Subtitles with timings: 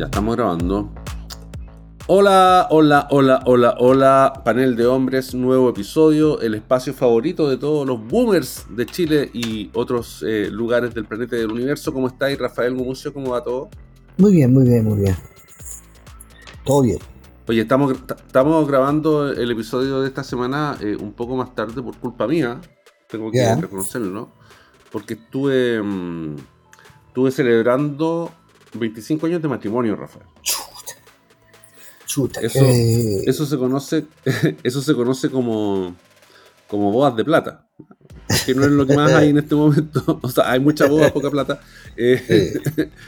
[0.00, 0.90] Ya estamos grabando.
[2.06, 7.86] Hola, hola, hola, hola, hola, panel de hombres, nuevo episodio, el espacio favorito de todos
[7.86, 11.92] los boomers de Chile y otros eh, lugares del planeta y del universo.
[11.92, 13.12] ¿Cómo estáis, Rafael Gumucio?
[13.12, 13.68] ¿Cómo va todo?
[14.16, 15.16] Muy bien, muy bien, muy bien.
[16.64, 16.98] Todo bien.
[17.46, 21.98] Oye, estamos, estamos grabando el episodio de esta semana eh, un poco más tarde por
[21.98, 22.58] culpa mía,
[23.06, 24.32] tengo que reconocerlo, ¿no?
[24.90, 26.36] Porque estuve, mm,
[27.08, 28.30] estuve celebrando
[28.74, 30.26] 25 años de matrimonio, Rafael.
[30.42, 30.94] Chuta.
[32.06, 32.40] Chuta.
[32.40, 34.06] Eso, eh, eso se conoce,
[34.62, 35.94] eso se conoce como,
[36.68, 37.66] como bodas de plata.
[38.46, 40.18] Que no es lo que más hay en este momento.
[40.22, 41.60] O sea, hay mucha boda, poca plata.
[41.96, 42.60] Eh,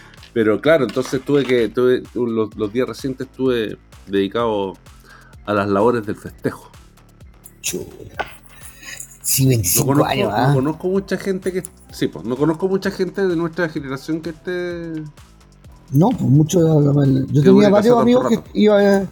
[0.33, 4.75] pero claro, entonces tuve que, tuve, los, los días recientes estuve dedicado
[5.47, 6.70] a las labores del festejo.
[7.61, 8.27] chuta.
[9.23, 10.53] Sí, No 25 conozco, años, no ¿ah?
[10.53, 11.62] conozco mucha gente que.
[11.92, 15.05] Sí, pues, no conozco mucha gente de nuestra generación que esté.
[15.93, 16.61] No, pues mucho.
[16.61, 19.07] Yo tenía varios amigos que iba-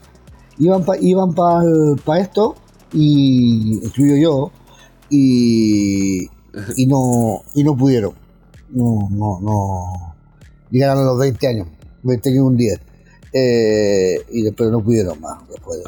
[0.58, 2.54] iban para iban pa, esto,
[2.92, 4.50] y incluyo yo,
[5.10, 6.24] y,
[6.76, 8.12] y no y no pudieron.
[8.70, 10.14] No, no, no.
[10.70, 11.68] Llegaron a los 20 años,
[12.02, 12.80] 20 años un día.
[13.32, 15.38] Eh, y después no pudieron más.
[15.48, 15.80] Después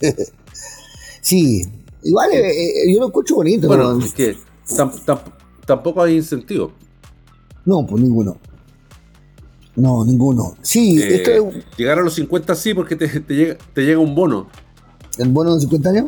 [0.00, 0.24] de-
[1.20, 1.62] Sí,
[2.02, 2.50] igual eh,
[2.84, 3.66] eh, yo lo escucho bonito.
[3.68, 4.04] bueno, ¿no?
[4.04, 4.36] es que
[4.68, 5.20] tam- tam-
[5.66, 6.72] tampoco hay incentivo.
[7.64, 8.36] No, pues ninguno.
[9.76, 10.56] No, ninguno.
[10.62, 13.98] Sí, Eh, esto es Llegar a los 50 sí, porque te, te llega, te llega
[13.98, 14.48] un bono.
[15.18, 16.06] el bono de 50 años.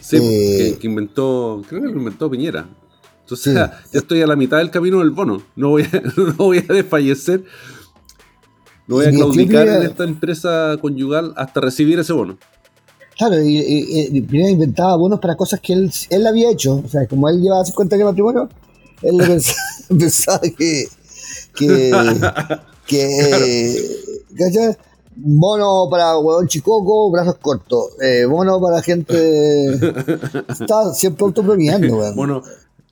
[0.00, 2.68] Sí, Eh, que, que inventó, creo que lo inventó Piñera.
[3.22, 3.54] Entonces Sí.
[3.54, 5.42] ya, ya estoy a la mitad del camino del bono.
[5.56, 7.44] No voy a, no voy a desfallecer.
[8.88, 12.36] No voy a claudicar en esta empresa conyugal hasta recibir ese bono.
[13.16, 16.82] Claro, y, y, y Piñera inventaba bonos para cosas que él, él había hecho.
[16.84, 18.48] O sea, como él llevaba 50 años de matrimonio,
[19.02, 20.86] él pensaba, pensaba que.
[21.66, 21.90] Que.
[22.86, 23.96] que.
[24.36, 24.76] ¿cachai?
[25.22, 27.90] Bono para huevón chicoco, brazos cortos.
[28.02, 29.74] Eh, bono para gente.
[30.48, 32.16] Estaba siempre autopremiando, weón.
[32.16, 32.42] Bono,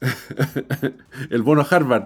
[1.31, 2.03] el bono Harvard.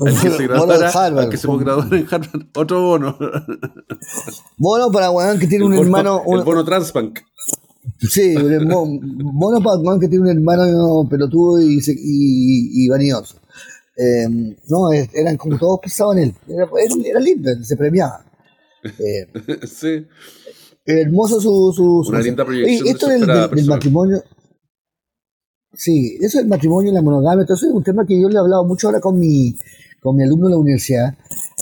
[0.00, 3.16] El que se bono graduara, que se graduara en Harvard, otro bono.
[4.58, 6.22] Bono para huevón que tiene El un bono, hermano.
[6.26, 7.20] el un- bono Transbank.
[8.00, 13.36] Sí, mono para huevón que tiene un hermano pelotudo y, se- y, y vanidoso.
[14.02, 14.26] Eh,
[14.68, 16.34] no, eran como todos pensaban en él.
[16.48, 16.66] Era,
[17.04, 18.24] era, lindo, se premiaba.
[18.98, 19.26] Eh,
[19.66, 20.06] sí.
[20.86, 21.72] hermoso su.
[21.76, 24.22] su, su Una linda proyección de esto del, matrimonio.
[25.72, 28.38] Sí, eso del matrimonio y la monogamia, entonces es un tema que yo le he
[28.38, 29.54] hablado mucho ahora con mi,
[30.00, 31.14] con mi alumno de la universidad,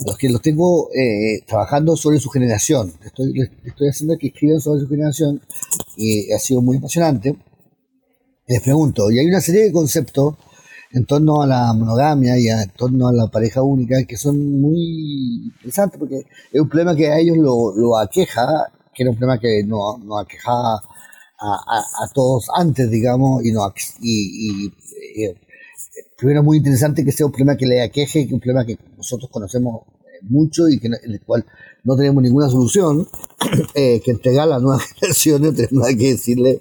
[0.07, 2.93] los que los tengo eh, trabajando sobre su generación.
[3.05, 5.43] Estoy, les- estoy haciendo que escriban sobre su generación
[5.97, 7.37] y ha sido muy apasionante.
[8.47, 10.37] Les pregunto, y hay una serie de conceptos
[10.93, 14.61] en torno a la monogamia y a- en torno a la pareja única que son
[14.61, 18.47] muy interesantes porque es un problema que a ellos lo, lo aqueja,
[18.95, 20.75] que era un problema que no, no aquejaba
[21.41, 25.37] a, a- a todos antes, digamos, y, no, y, y, eh,
[26.17, 28.79] primero muy interesante que sea un problema que le aqueje, que es un problema que
[28.97, 31.45] nosotros conocemos eh, mucho y que, no- en el cual
[31.85, 33.07] no tenemos ninguna solución
[33.75, 36.61] eh, que entregar a las nuevas generaciones, tenemos nada que decirle.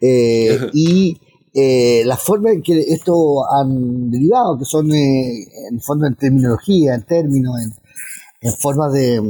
[0.00, 1.18] Eh, y
[1.56, 3.14] eh, la forma en que esto
[3.50, 7.72] han derivado, que son eh, en fondo en terminología, en términos, en,
[8.48, 9.20] en formas de,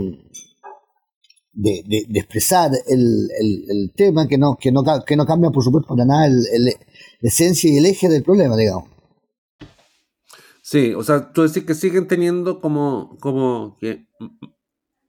[1.53, 6.05] de, expresar el, el- tema que no, que, no, que no cambia, por supuesto, para
[6.05, 6.73] nada el, la
[7.23, 8.91] esencia y el eje del problema, digamos.
[10.63, 14.07] Sí, o sea, tú decís que siguen teniendo como, como que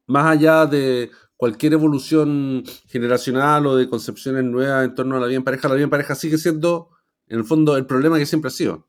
[0.07, 5.37] más allá de cualquier evolución generacional o de concepciones nuevas en torno a la vida
[5.37, 6.89] en pareja, la vida en pareja sigue siendo,
[7.29, 8.85] en el fondo, el problema que siempre ha sido.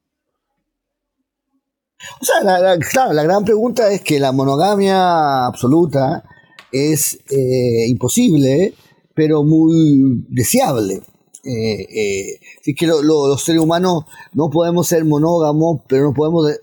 [2.20, 6.24] O sea, la, la- claro, la gran pregunta es que la monogamia absoluta
[6.70, 8.74] es eh, imposible,
[9.14, 11.02] pero muy deseable.
[11.44, 16.14] Eh, eh, es que lo- lo- los seres humanos no podemos ser monógamos, pero no
[16.14, 16.58] podemos de-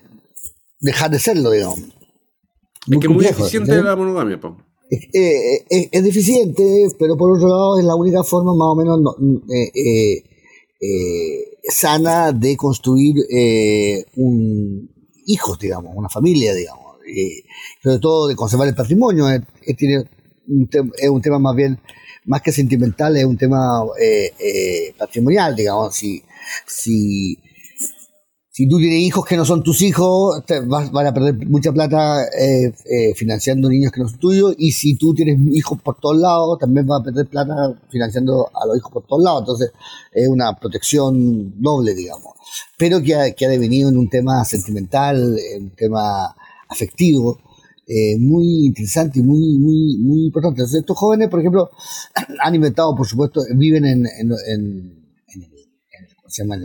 [0.80, 1.80] dejar de serlo, digamos.
[1.80, 4.40] Es que es muy eficiente la monogamia.
[4.90, 8.76] Es, eh, es- es deficiente, pero por otro lado es la única forma más o
[8.76, 9.16] menos no-
[9.54, 10.24] eh,
[10.80, 14.90] eh, sana de construir eh, un
[15.26, 16.86] hijos, digamos, una familia, digamos.
[17.08, 17.44] Eh,
[17.84, 19.30] sobre todo de conservar el patrimonio.
[19.30, 20.04] eh, eh, tiene
[20.48, 21.80] un es un tema más bien,
[22.26, 23.84] más que sentimental, es un tema
[24.98, 25.96] patrimonial, digamos.
[25.96, 26.24] Si,
[26.66, 27.38] si,
[28.56, 31.74] si tú tienes hijos que no son tus hijos, te vas, van a perder mucha
[31.74, 34.56] plata eh, eh, financiando niños que no son tuyos.
[34.58, 38.66] Y si tú tienes hijos por todos lados, también vas a perder plata financiando a
[38.66, 39.42] los hijos por todos lados.
[39.42, 39.72] Entonces,
[40.14, 42.32] es una protección doble, digamos.
[42.78, 46.34] Pero que ha, que ha devenido en un tema sentimental, en un tema
[46.70, 47.38] afectivo,
[47.86, 50.64] eh, muy interesante y muy, muy, muy importante.
[50.64, 51.72] estos jóvenes, por ejemplo,
[52.42, 55.06] han inventado, por supuesto, viven en, en, en,
[56.16, 56.56] ¿cómo se llama?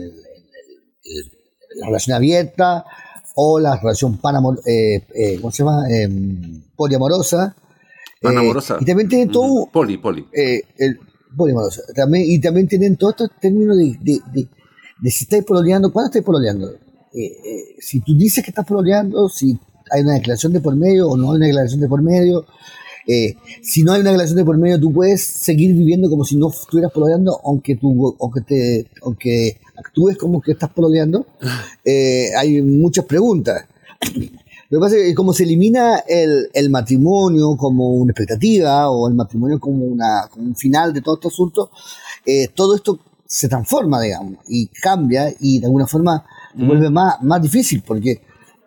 [1.75, 2.85] La relación abierta
[3.35, 5.89] o la relación panamor, eh, eh, ¿cómo se llama?
[5.89, 7.55] Em, poliamorosa.
[8.21, 8.77] Panamorosa.
[8.79, 9.67] y también tienen todo...
[9.71, 10.27] Poli, poli.
[10.31, 10.99] el,
[11.35, 11.81] poliamorosa.
[11.95, 14.47] También, y también tienen todos estos términos de, de, de,
[14.99, 16.71] de si estáis pololeando, ¿cuándo estáis pololeando?
[17.79, 19.59] si tú dices que estás pololeando, si
[19.91, 22.45] hay una declaración de por medio o no hay una declaración de por medio.
[23.07, 26.35] Eh, si no hay una declaración de por medio, tú puedes seguir viviendo como si
[26.37, 31.25] no estuvieras pololeando, aunque, tú, aunque, te, aunque actúes como que estás pololeando.
[31.83, 33.65] Eh, hay muchas preguntas.
[34.69, 39.07] Lo que pasa es que como se elimina el, el matrimonio como una expectativa o
[39.07, 41.71] el matrimonio como, una, como un final de todo este asunto,
[42.25, 46.25] eh, todo esto se transforma, digamos, y cambia y de alguna forma
[46.55, 48.21] vuelve más, más difícil porque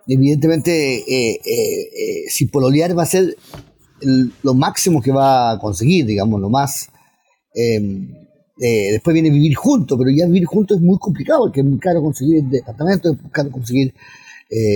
[0.07, 3.37] evidentemente, eh, si pololear va a ser
[4.43, 6.89] lo máximo que va a conseguir, digamos, lo más.
[7.55, 8.13] Em,
[8.57, 12.03] después viene vivir juntos, pero ya vivir juntos es muy complicado, porque es muy caro
[12.03, 13.95] conseguir departamento, es muy caro conseguir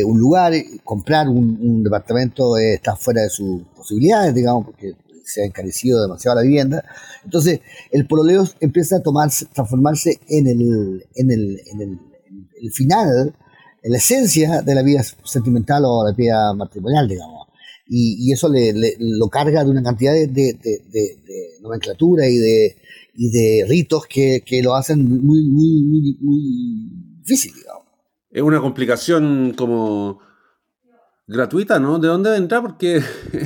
[0.07, 0.53] un lugar,
[0.83, 4.95] comprar un, departamento está fuera de sus posibilidades, digamos, porque
[5.25, 6.85] se ha encarecido demasiado la vivienda.
[7.25, 7.61] Entonces,
[7.93, 13.35] el pololeo empieza a tomarse, transformarse en el, en el, en el, en el final
[13.89, 17.48] la esencia de la vida sentimental o la vida matrimonial, digamos.
[17.89, 20.59] Y, eso le, lo carga de una cantidad de,
[21.63, 22.77] nomenclatura y de,
[23.15, 26.91] y de ritos que, lo hacen muy, muy, muy,
[27.23, 27.87] difícil, digamos.
[28.31, 30.21] Es una complicación como
[31.27, 31.99] gratuita, ¿no?
[31.99, 32.61] ¿De dónde vendrá?
[32.61, 33.03] Porque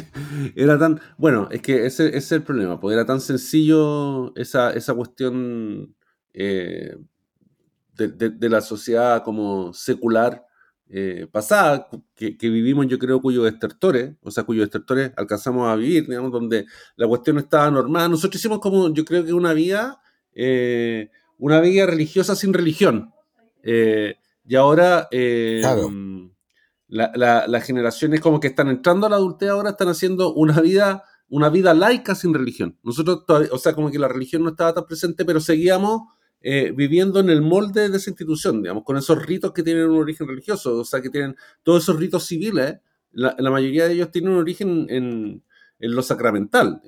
[0.56, 1.00] era tan...
[1.18, 5.94] Bueno, es que ese, es el problema, porque era tan sencillo esa, esa cuestión
[6.34, 6.96] eh,
[7.96, 10.44] de, la sociedad como secular
[10.94, 16.06] eh, pasada, que, vivimos yo creo cuyos estertores, o sea, cuyos estertores alcanzamos a vivir,
[16.06, 16.66] digamos, donde
[16.96, 18.10] la cuestión estaba normal.
[18.10, 20.02] Nosotros hicimos como, yo creo que una vida,
[20.34, 23.14] eh, una vida religiosa sin religión.
[23.62, 25.08] Eh, y ahora
[26.88, 31.48] las generaciones como que están entrando a la adultez ahora están haciendo una vida una
[31.48, 32.78] vida laica sin religión.
[32.82, 36.02] Nosotros, o sea, como que la religión no estaba tan presente, pero seguíamos
[36.44, 39.98] eh, viviendo en el molde de esa institución, digamos, con esos ritos que tienen un
[39.98, 42.78] origen religioso, o sea, que tienen todos esos ritos civiles,
[43.12, 45.42] la, mayoría de ellos tienen un origen en,
[45.78, 46.80] lo sacramental.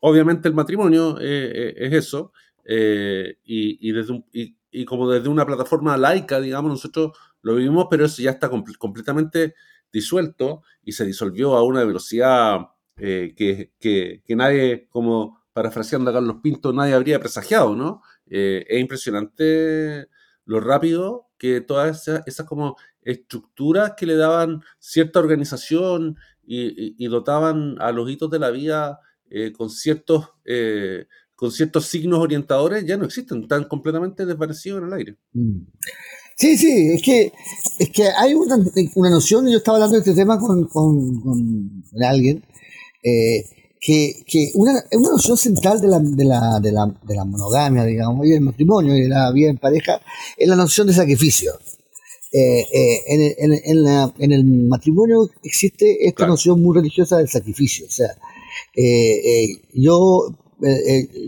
[0.00, 2.32] Obviamente el matrimonio eh, eh, es eso,
[2.66, 8.32] y, desde y, como desde una plataforma laica, digamos, nosotros lo vivimos, pero eso ya
[8.32, 9.54] está completamente
[9.90, 16.36] disuelto y se disolvió a una velocidad que, que, que nadie, como parafraseando a Carlos
[16.42, 18.02] Pinto, nadie habría presagiado, ¿no?
[18.30, 20.08] Eh, es impresionante
[20.44, 26.16] lo rápido que todas esas, como estructuras que le daban cierta organización
[26.46, 29.00] y, dotaban a los hitos de la vida
[29.30, 34.86] eh, con ciertos eh, con ciertos signos orientadores ya no existen, están completamente desvanecidos en
[34.88, 35.16] el aire.
[35.32, 35.60] Mm.
[36.36, 37.32] Sí, sí, es que,
[37.78, 38.56] es que hay una,
[38.96, 42.42] una noción, yo estaba hablando de este tema con, con, con alguien,
[43.84, 47.84] que, que una, una noción central de la, de, la, de, la, de la monogamia,
[47.84, 50.00] digamos, y del matrimonio y de la vida en pareja
[50.38, 51.52] es la noción de sacrificio.
[52.32, 57.28] Eh, eh, en, en, en, la, en, el matrimonio existe esta noción muy religiosa del
[57.28, 57.86] sacrificio.
[57.86, 58.08] O sea,
[58.74, 60.34] eh, yo,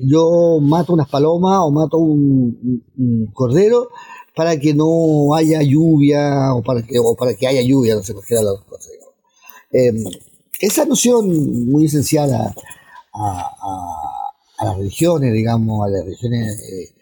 [0.04, 3.90] yo mato unas palomas o mato un, un, cordero
[4.34, 8.14] para que no haya lluvia o para que, o para que haya lluvia, no sé,
[8.14, 8.92] cualquiera de las dos cosas.
[10.60, 12.54] Esa noción muy esencial a,
[14.64, 16.94] las religiones, digamos, a las religiones, eh,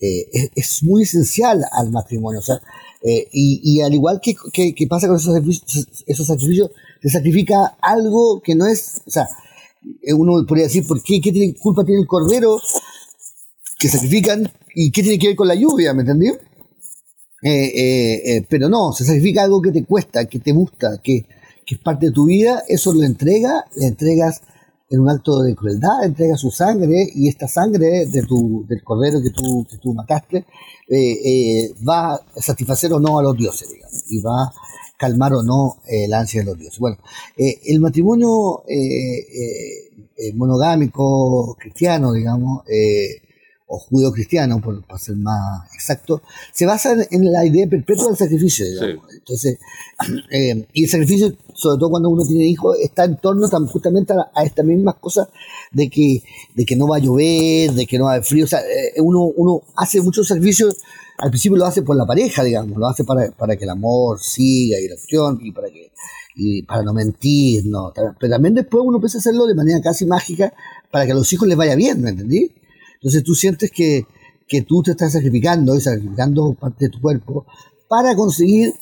[0.00, 2.38] eh, es, muy esencial al matrimonio.
[2.38, 2.60] O sea,
[3.02, 4.34] eh, y, al igual que,
[4.88, 6.70] pasa con esos sacrificios, esos sacrificios,
[7.02, 9.28] se sacrifica algo que no es, o sea,
[10.14, 11.20] uno podría decir, ¿por qué?
[11.20, 12.60] ¿Qué tiene, culpa tiene el cordero
[13.78, 15.94] que sacrifican y qué tiene que ver con la lluvia?
[15.94, 16.30] ¿Me entendí?
[18.50, 21.24] pero no, se sacrifica algo que te cuesta, que te gusta, que,
[21.70, 24.42] que es parte de tu vida, eso lo entrega, le entregas
[24.88, 29.22] en un acto de crueldad, entrega su sangre y esta sangre de tu, del cordero
[29.22, 30.38] que tú, que tú mataste
[30.88, 34.52] eh, eh, va a satisfacer o no a los dioses, digamos, y va a
[34.98, 36.80] calmar o no eh, la ansia de los dioses.
[36.80, 36.98] Bueno,
[37.36, 38.64] el matrimonio
[40.34, 42.64] monogámico cristiano, digamos,
[43.72, 46.22] o judeo-cristiano, por, para ser más exacto,
[46.52, 48.66] se basa en, la idea perpetua del sacrificio.
[49.12, 49.58] Entonces,
[50.32, 54.42] eh, y el sacrificio, sobre todo cuando uno tiene hijos, está en torno justamente a,
[54.44, 55.28] estas mismas cosas
[55.72, 56.22] de que,
[56.54, 58.44] de que no va a llover, de que no va a haber frío.
[58.44, 60.76] O sea, eh, uno, uno hace muchos sacrificios
[61.18, 64.18] al principio lo hace por la pareja, digamos, lo hace para, para que el amor
[64.20, 65.92] siga y la acción y para que
[66.34, 70.06] y para no mentir, no, pero también después uno empieza a hacerlo de manera casi
[70.06, 70.54] mágica
[70.90, 72.54] para que a los hijos les vaya bien, ¿me entendí?
[72.94, 74.06] Entonces tú sientes que,
[74.46, 77.44] que tú te estás sacrificando y sacrificando parte de tu cuerpo
[77.88, 78.72] para conseguir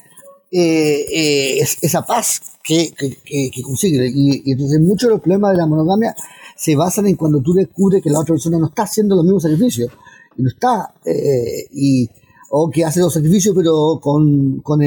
[0.51, 4.11] eh, eh, esa paz que, que, que, consigue.
[4.15, 6.15] Y, entonces muchos de los problemas de la monogamia
[6.57, 9.43] se basan en cuando tú descubres que la otra persona no está haciendo los mismos
[9.43, 9.91] sacrificios
[10.37, 12.09] y no está eh, y
[12.51, 14.81] o que hace los sacrificios pero con, con,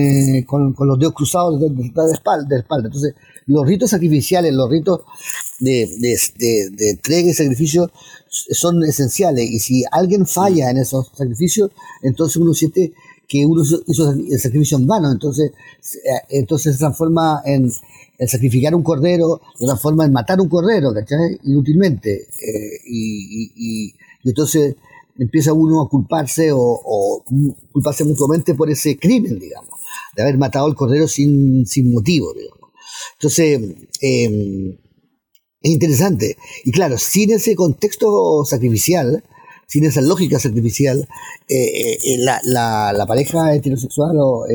[0.45, 2.87] con, los dedos cruzados de, de, espalda, espalda.
[2.87, 3.13] Entonces,
[3.45, 5.01] los ritos sacrificiales, los ritos
[5.59, 7.91] de, de, entrega y sacrificio
[8.27, 9.49] son esenciales.
[9.49, 11.69] Y si alguien falla en esos sacrificios,
[12.01, 12.93] entonces uno siente
[13.31, 15.51] que uno hizo el sacrificio en vano, entonces,
[16.03, 17.71] eh, entonces se transforma en,
[18.27, 21.39] sacrificar un cordero, se transforma en matar un cordero, ¿cachai?
[21.45, 22.13] Inútilmente.
[22.13, 23.93] Eh, y,
[24.25, 24.75] entonces
[25.17, 27.23] empieza uno a culparse o,
[27.71, 29.79] culparse mutuamente por ese crimen, digamos,
[30.15, 32.69] de haber matado al cordero sin, sin motivo, digamos.
[33.13, 33.61] Entonces,
[34.01, 34.77] em,
[35.61, 36.35] es interesante.
[36.65, 39.23] Y claro, sin ese contexto sacrificial,
[39.71, 41.07] sin esa lógica sacrificial,
[41.47, 44.45] eh, eh, eh, la, la, la, pareja heterosexual o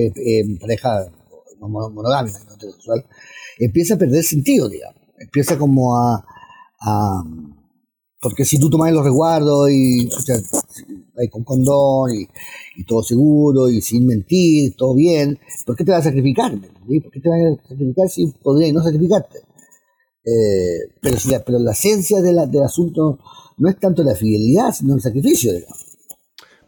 [0.61, 1.11] pareja
[1.59, 3.07] monogámica, no heterosexual,
[3.59, 5.01] empieza a perder sentido, digamos.
[5.19, 6.23] Empieza como a,
[8.21, 12.29] porque si tú tomas los resguardos y o con condón y,
[12.77, 16.53] y, todo seguro y sin mentir, todo bien, ¿por qué te vas a sacrificar?
[16.61, 19.39] ¿Por qué te vas a sacrificar si podrías no sacrificarte?
[21.01, 23.21] pero, si la, pero la esencia de la, del asunto
[23.57, 25.53] no es tanto la fidelidad, sino el sacrificio.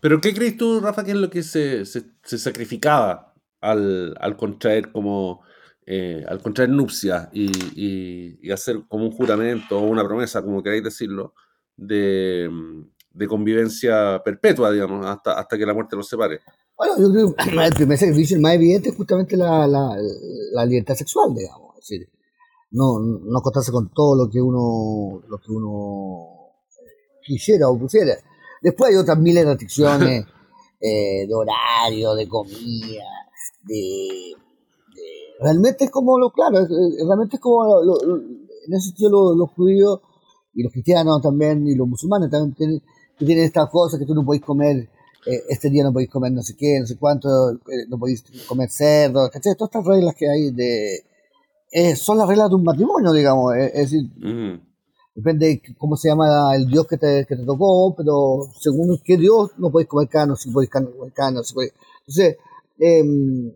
[0.00, 1.84] Pero ¿qué crees tú, Rafa, que es lo que se,
[2.22, 5.40] sacrificaba al, contraer como
[5.84, 11.34] eh, al contraer nupcias y, hacer como un juramento o una promesa, como queráis decirlo,
[11.76, 12.48] de,
[13.28, 16.40] convivencia perpetua, digamos, hasta, hasta que la muerte los separe?
[16.76, 20.94] Bueno, yo creo que el primer sacrificio, el más evidente, es justamente la, la, libertad
[20.94, 21.76] sexual, digamos.
[21.78, 22.08] Es decir,
[22.70, 26.37] no, no acostarse con todo lo que uno, lo que uno
[27.28, 28.14] quisiera o pusiera.
[28.62, 30.24] Después hay otras miles de restricciones
[30.80, 33.04] eh, de horario, de comida,
[33.64, 34.34] de,
[35.40, 40.00] Realmente es como lo, claro, realmente es como, en ese sentido los, judíos
[40.52, 42.82] y los cristianos también y los musulmanes también tienen,
[43.18, 44.88] tienen estas cosas que tú no podéis comer,
[45.26, 48.24] eh, este día no podéis comer no sé qué, no sé cuánto, eh, no podéis
[48.48, 49.54] comer cerdo, ¿cachai?
[49.54, 51.94] Todas estas reglas que hay de...
[51.94, 54.10] son las reglas de un matrimonio, digamos, es, decir,
[55.18, 59.50] depende cómo se llama el dios que te, que te tocó, pero según qué dios
[59.58, 61.72] no podéis comer carne, si podéis comer carne, si podéis...
[62.06, 62.36] Entonces,
[62.78, 63.52] em,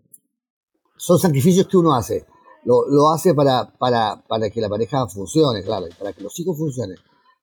[0.97, 2.25] son sacrificios que uno hace.
[2.65, 6.57] Lo, lo hace para, para, para, que la pareja funcione, claro, para que los hijos
[6.57, 6.97] funcionen.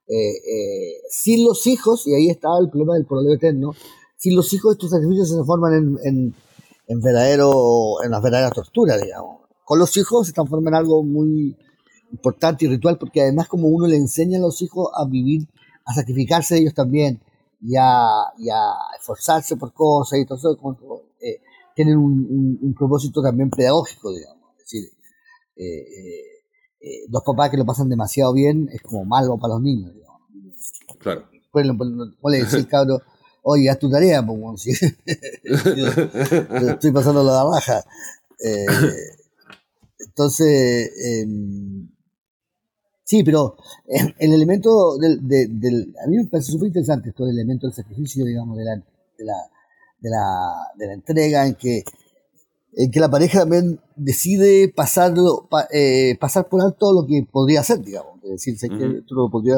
[0.06, 3.72] Eh, eh, sin los hijos, y ahí está el problema del problema eterno,
[4.18, 6.34] sin los hijos estos sacrificios se transforman en, en,
[6.88, 9.48] en, verdadero, en las verdaderas torturas, digamos.
[9.64, 11.56] Con los hijos se transforman en algo muy,
[12.12, 15.48] importante y ritual, porque además como uno le enseña a los hijos a vivir,
[15.84, 17.20] a sacrificarse ellos también,
[17.62, 18.24] y a,
[18.98, 20.58] esforzarse por cosas y todo eso,
[21.20, 21.40] eh,
[21.74, 24.50] tienen un, propósito también pedagógico, digamos.
[24.52, 24.84] Es decir,
[25.56, 25.84] eh,
[26.80, 30.20] eh, dos papás que lo pasan demasiado bien es como malo para los niños, digamos.
[30.98, 31.28] Claro.
[31.50, 33.00] Pues, le decir cabrón,
[33.42, 34.66] oye, haz tu tarea, pues,
[35.44, 37.84] estoy pasando la raja.
[39.98, 41.89] entonces, em,
[43.10, 43.56] Sí, pero
[43.88, 47.74] eh, el elemento del, del, A mí me parece súper interesante esto el elemento del
[47.74, 49.34] sacrificio, digamos, de la, de la,
[49.98, 51.82] de la, de la entrega, en que,
[52.72, 57.80] en que la pareja también decide pasarlo, eh, pasar por alto lo que podría hacer,
[57.80, 58.22] digamos.
[58.22, 59.56] Es decir, sé que tú lo podría,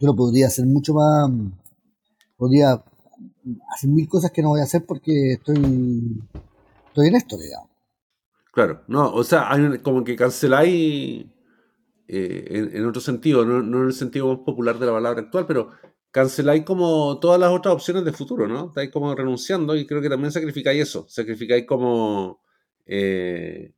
[0.00, 1.30] tú lo podría hacer mucho más.
[2.38, 2.82] Podría
[3.74, 6.22] hacer mil cosas que no voy a hacer porque estoy,
[6.86, 7.68] estoy en esto, digamos.
[8.50, 11.26] Claro, no, o sea, hay como que canceláis
[12.06, 15.70] eh, en, otro sentido, no, en el sentido más popular de la palabra actual, pero
[16.10, 18.68] canceláis como todas las otras opciones de futuro, ¿no?
[18.68, 22.40] Estáis como renunciando y creo que también sacrificáis eso, sacrificáis como
[22.86, 23.72] eh,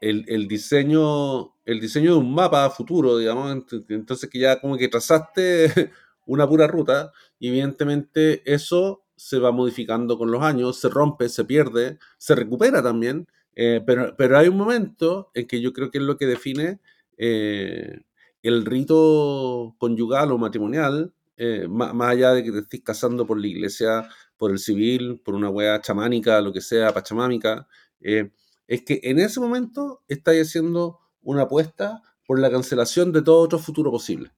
[0.00, 5.92] el, diseño el diseño de un mapa futuro, digamos, entonces que ya como que trazaste
[6.26, 11.44] una pura ruta y evidentemente eso se va modificando con los años, se rompe, se
[11.44, 15.98] pierde, se recupera también, eh, pero, pero hay un momento en que yo creo que
[15.98, 16.80] es lo que define
[17.16, 18.00] eh,
[18.42, 23.46] el rito conyugal o matrimonial, eh, más, allá de que te estés casando por la
[23.46, 27.66] iglesia, por el civil, por una wea chamánica, lo que sea, pachamámica,
[28.00, 28.30] eh,
[28.66, 33.58] es que en ese momento estáis haciendo una apuesta por la cancelación de todo otro
[33.58, 34.32] futuro posible.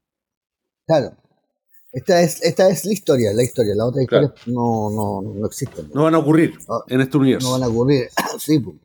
[0.86, 1.16] Claro.
[1.92, 3.74] Esta es, esta es la historia, la historia.
[3.74, 5.90] La otra historia no, no, no existen.
[5.94, 6.58] No van a ocurrir
[6.88, 7.48] en este universo.
[7.48, 8.08] No van a ocurrir,
[8.38, 8.58] sí.
[8.58, 8.76] Pues.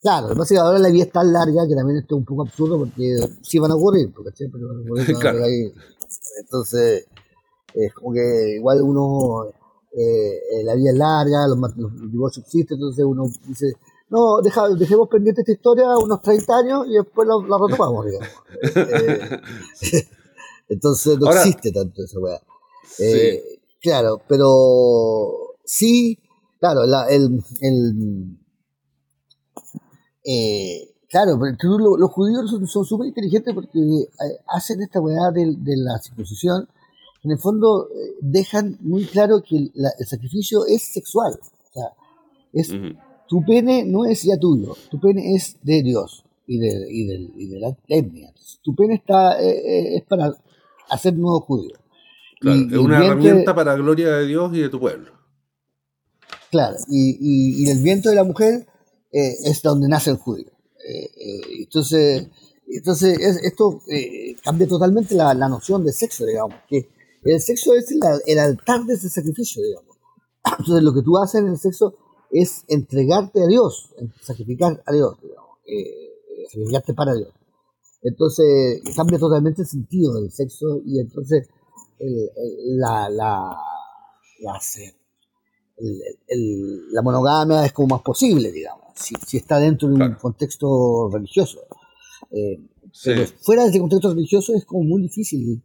[0.00, 2.14] Claro, lo que pasa es que ahora la vida es tan larga que también esto
[2.14, 5.16] es un poco absurdo porque sí van a ocurrir, porque siempre van a ocurrir.
[5.20, 5.44] claro.
[6.40, 7.06] Entonces,
[7.74, 9.46] es como que igual uno,
[9.92, 13.74] eh, la vida es larga, los, los, divorcios existen, entonces uno dice,
[14.08, 18.28] no, deja, dejemos pendiente esta historia unos 30 años y después la, retomamos, digamos.
[19.82, 20.08] Eh,
[20.68, 22.40] entonces no existe tanto esa weá.
[22.98, 26.18] Eh, claro, pero sí,
[26.58, 28.39] claro, el, el
[30.24, 34.06] eh, claro, pero los, judíos son súper inteligentes porque
[34.46, 36.68] hacen esta weá de, de, la circuncisión.
[37.22, 37.88] En el fondo
[38.20, 41.38] dejan muy claro que el sacrificio es sexual.
[41.40, 41.92] O sea,
[42.52, 42.72] es,
[43.30, 47.30] tu pene no es ya tuyo, tu pene es de Dios y de, y de,
[47.36, 48.32] y de la etnia.
[48.60, 50.32] Tu pene está, eh, eh, es para
[50.88, 51.78] hacer nuevos judíos.
[52.40, 55.12] Claro, es una herramienta para la gloria de Dios y de tu pueblo.
[56.50, 58.66] Claro, y, y el viento de la mujer
[59.12, 60.50] eh, es donde nace el judío.
[61.58, 62.28] entonces,
[62.66, 63.82] entonces esto
[64.42, 66.88] cambia totalmente la, la, noción de sexo, digamos, que
[67.24, 67.90] el sexo es
[68.26, 69.96] el, altar de ese sacrificio, digamos.
[70.58, 71.94] Entonces lo que tú haces en el sexo
[72.30, 73.90] es entregarte a Dios,
[74.22, 77.34] sacrificar a Dios, digamos, eh, sacrificarte para Dios.
[78.02, 81.48] Entonces cambia totalmente el sentido del sexo y entonces
[82.78, 83.54] la, la,
[86.92, 91.60] la, monogamia es como más posible, digamos, si, si está dentro de un contexto religioso.
[92.30, 92.60] Eh,
[93.04, 95.62] pero fuera de ese contexto religioso es como muy difícil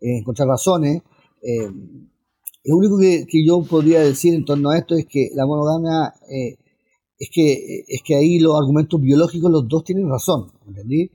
[0.00, 1.02] eh, encontrar razones.
[1.42, 1.70] Eh,
[2.64, 6.58] lo único que, yo podría decir en torno a esto es que la monogamia, eh,
[7.18, 11.10] es, que, es que ahí los argumentos biológicos los dos tienen razón, ¿entendí?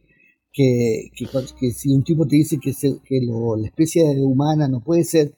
[0.51, 5.35] Que, que, si un tipo te dice que, que la especie humana no puede ser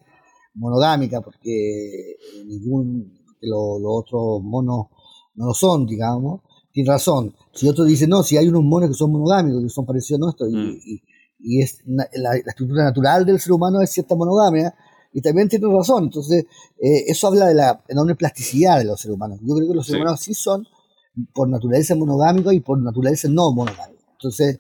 [0.54, 2.16] monogámica porque
[2.46, 4.88] ningún de los otros monos
[5.36, 7.34] no lo son, digamos, tiene razón.
[7.54, 10.24] Si otro dice, no, si hay unos monos que son monogámicos, que son parecidos a
[10.26, 11.00] nuestros, y, mm.
[11.40, 14.76] y, es la, la, estructura natural del ser humano es cierta monogamia,
[15.14, 16.04] y también tiene razón.
[16.04, 16.44] Entonces,
[16.78, 19.40] eh, eso habla de la enorme plasticidad de los seres humanos.
[19.42, 20.68] Yo creo que los seres humanos sí son
[21.34, 24.04] por naturaleza monogámicos y por naturaleza no monogámicos.
[24.12, 24.60] Entonces,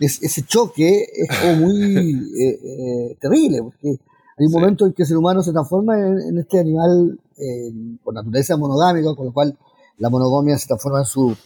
[0.00, 3.90] ese choque es como muy eh, eh, terrible, porque
[4.36, 7.20] hay un momento en que el ser humano se transforma en, este animal
[8.02, 9.56] por naturaleza monogámico, con lo cual
[9.98, 11.36] la monogamia se transforma en su,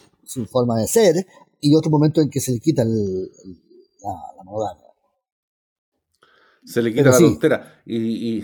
[0.49, 1.27] forma de ser,
[1.59, 2.93] y otro momento en que se le quita la,
[4.37, 4.85] la monogamia.
[6.65, 7.81] Se le quita la tontera.
[7.85, 8.43] Y, y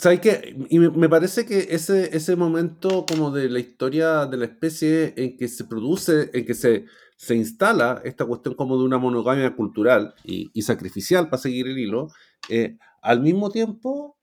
[0.00, 0.56] ¿Sabes qué?
[0.70, 5.36] Y me, parece que ese, ese momento como de la historia de la especie en
[5.36, 10.14] que se produce, en que se, se instala esta cuestión como de una monogamia cultural
[10.24, 12.08] y, sacrificial, para seguir el hilo,
[12.48, 14.16] eh, al mismo tiempo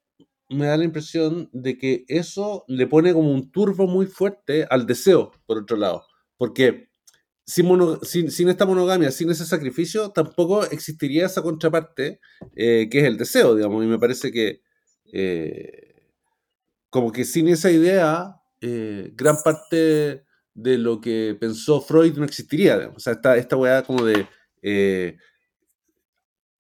[0.50, 4.86] me da la impresión de que eso le pone como un turbo muy fuerte al
[4.86, 6.06] deseo, por otro lado.
[6.38, 6.90] Porque
[7.46, 12.20] sin, sin, esta monogamia, sin ese sacrificio, tampoco existiría esa contraparte
[12.56, 13.84] eh, que es el deseo, digamos.
[13.84, 14.62] Y me parece que,
[15.14, 16.04] eh,
[16.90, 22.78] como que sin esa idea, eh, gran parte de lo que pensó Freud no existiría.
[22.78, 22.98] Digamos.
[22.98, 24.28] O sea, esta, esta weá como de.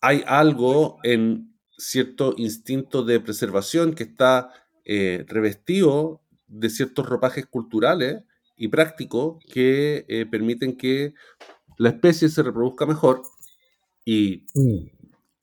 [0.01, 4.51] hay algo en cierto instinto de preservación que está
[4.85, 8.23] revestido de ciertos ropajes culturales
[8.57, 11.13] y práctico que eh, permiten que
[11.77, 13.21] la especie se reproduzca mejor
[14.03, 14.87] y, mm.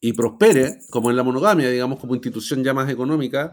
[0.01, 3.53] y, prospere, como en la monogamia, digamos, como institución ya más económica,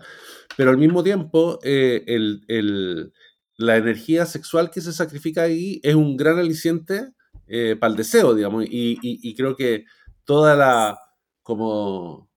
[0.58, 3.14] pero al mismo tiempo eh, el,
[3.58, 7.10] la energía sexual que se sacrifica ahí es un gran aliciente
[7.48, 9.84] eh, para el deseo, digamos, y, y, creo que
[10.24, 10.98] toda la,
[11.44, 12.31] como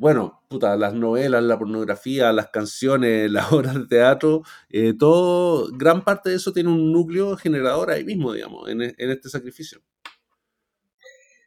[0.00, 6.04] bueno, puta, las novelas, la pornografía, las canciones, las obras de teatro, eh, todo, gran
[6.04, 9.80] parte de eso tiene un núcleo generador ahí mismo, digamos, en, este sacrificio.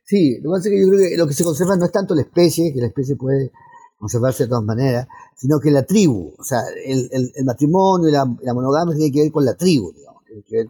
[0.05, 1.91] Sí, lo que pasa es que yo creo que lo que se conserva no es
[1.91, 3.51] tanto la especie, que la especie puede
[3.97, 7.09] conservarse de todas maneras, sino que la tribu, o sea, el,
[7.45, 10.67] matrimonio y la, monogamia tiene que ver con la tribu, digamos, tiene que ver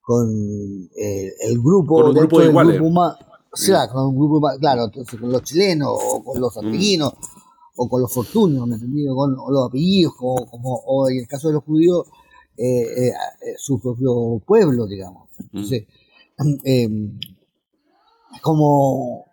[0.00, 2.80] con, eh, el grupo, con un grupo de iguales.
[3.52, 6.58] O sea, con un grupo, claro, entonces con los chilenos, o con los mm.
[6.58, 7.12] argentinos,
[7.76, 9.06] o con los fortunios, ¿me entendí?
[9.06, 12.06] Con los apellidos, como, como, o en el caso de los judíos,
[12.56, 15.28] eh, eh, eh su propio pueblo, digamos.
[15.38, 15.42] Mm.
[15.42, 15.86] Entonces,
[16.64, 16.88] eh,
[18.40, 19.26] como.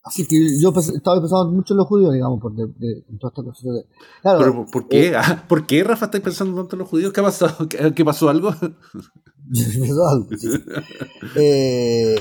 [0.00, 3.30] Eh, así que yo estaba pensando mucho en los judíos, digamos, por de, de, toda
[3.30, 3.72] esta cosa.
[3.72, 3.86] De,
[4.22, 5.08] claro, ¿Pero por qué?
[5.08, 7.12] Eh, ah, ¿Por qué, Rafa, estáis pensando tanto en los judíos?
[7.12, 7.68] ¿Qué ha pasado?
[7.68, 8.50] ¿Qué, qué pasó algo?
[11.36, 12.16] eh,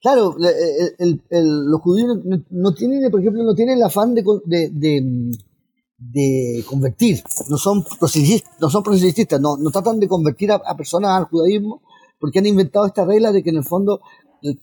[0.00, 2.18] Claro, los judíos
[2.50, 4.22] no, tienen, por ejemplo, no tienen el afán de,
[5.98, 11.10] de, convertir, no son proselitistas, no, son proselitistas, no, no tratan de convertir a, personas
[11.10, 11.82] al judaísmo,
[12.20, 14.00] porque han inventado esta regla de que en el fondo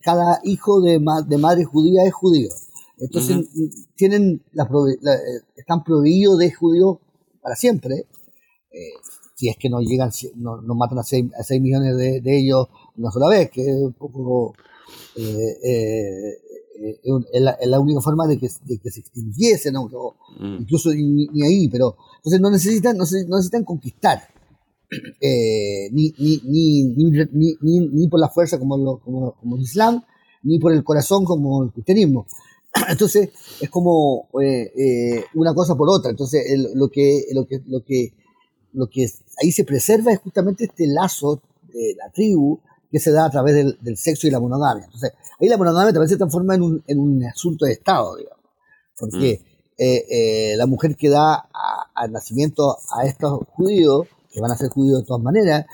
[0.01, 2.49] cada hijo de, de madre judía es judío.
[2.97, 3.49] Entonces
[3.95, 6.97] tienen la, eh, están prohibidos de judíos
[7.41, 8.07] para siempre.
[8.71, 8.93] Eh,
[9.35, 13.27] si es que no llegan, no, matan a 6, a millones de, ellos una sola
[13.27, 14.53] vez, que es un poco
[15.17, 17.01] eh, eh,
[17.33, 20.61] es, la, única forma de que, de que se extinguiesen, mm.
[20.61, 24.23] incluso ni, ahí, pero entonces no necesitan, no, necesitan conquistar.
[25.91, 30.03] Ni, ni, ni, ni, por la fuerza como, lo, como, como el Islam,
[30.43, 32.25] ni por el corazón como el cristianismo.
[32.89, 33.29] Entonces
[33.61, 34.29] es como
[35.33, 36.11] una cosa por otra.
[36.11, 36.43] Entonces
[36.73, 38.13] lo que lo que lo que
[38.73, 39.07] lo que
[39.41, 41.41] ahí se preserva es justamente este lazo
[41.73, 42.59] de la tribu
[42.91, 44.85] que se da a través del, sexo y la monogamia.
[44.85, 48.43] Entonces, ahí la monogamia también se transforma en un, en un asunto de Estado, digamos.
[48.97, 49.81] Porque mm.
[49.81, 51.49] eh, eh, la mujer que da
[51.93, 55.65] al nacimiento a estos judíos, que van a ser judíos de todas maneras,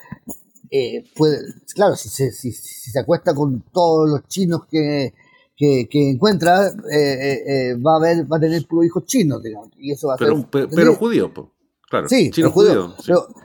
[0.69, 1.39] eh, puede,
[1.73, 5.13] claro, si se, si, se acuesta con todos los chinos que,
[5.57, 9.69] que, encuentra, va a haber, va a tener puros hijos chinos, digamos.
[9.77, 11.47] Y eso va a pero, ser, pero, pero judíos, pues.
[11.89, 12.93] Claro, sí, chino judío.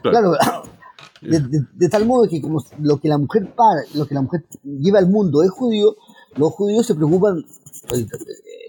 [0.03, 0.31] claro,
[1.21, 4.99] de, tal modo que como lo que la mujer para, lo que la mujer lleva
[4.99, 5.95] al mundo es judío,
[6.35, 7.43] los judíos se preocupan,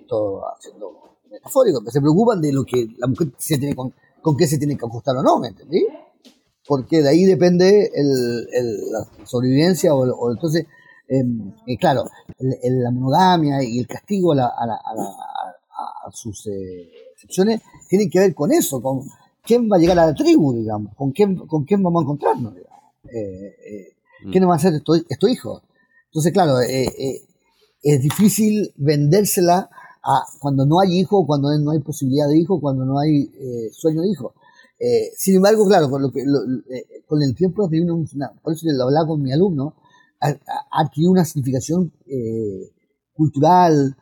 [0.09, 4.47] todo haciendo metafórico, se preocupan de lo que la mujer se tiene con, con qué
[4.47, 5.87] se tiene que ajustar o no, ¿me entendí?
[6.69, 10.67] Porque de ahí depende el, la sobrevivencia o, entonces,
[11.09, 12.05] em, eh, claro,
[12.39, 18.21] la monogamia y el castigo a, la, a, la, a, sus eh, excepciones tienen que
[18.21, 19.03] ver con eso, con
[19.43, 22.55] quién va a llegar a la tribu, digamos, con quién, con quién vamos a encontrarnos,
[22.55, 22.79] digamos.
[23.05, 24.31] Eh, eh, mm.
[24.31, 25.63] ¿Quién va a ser estos, estos hijos?
[26.07, 27.23] Entonces, claro, eh,
[27.83, 29.71] es difícil vendérsela
[30.03, 33.31] a cuando no hay hijo, cuando no hay posibilidad de hijo, cuando no hay
[33.73, 34.35] sueño de hijo.
[35.17, 36.23] Sin embargo, claro, con, lo que,
[37.07, 39.75] con el tiempo una, por eso lo hablaba con mi alumno,
[40.21, 41.93] ha, una significación
[43.13, 43.97] cultural,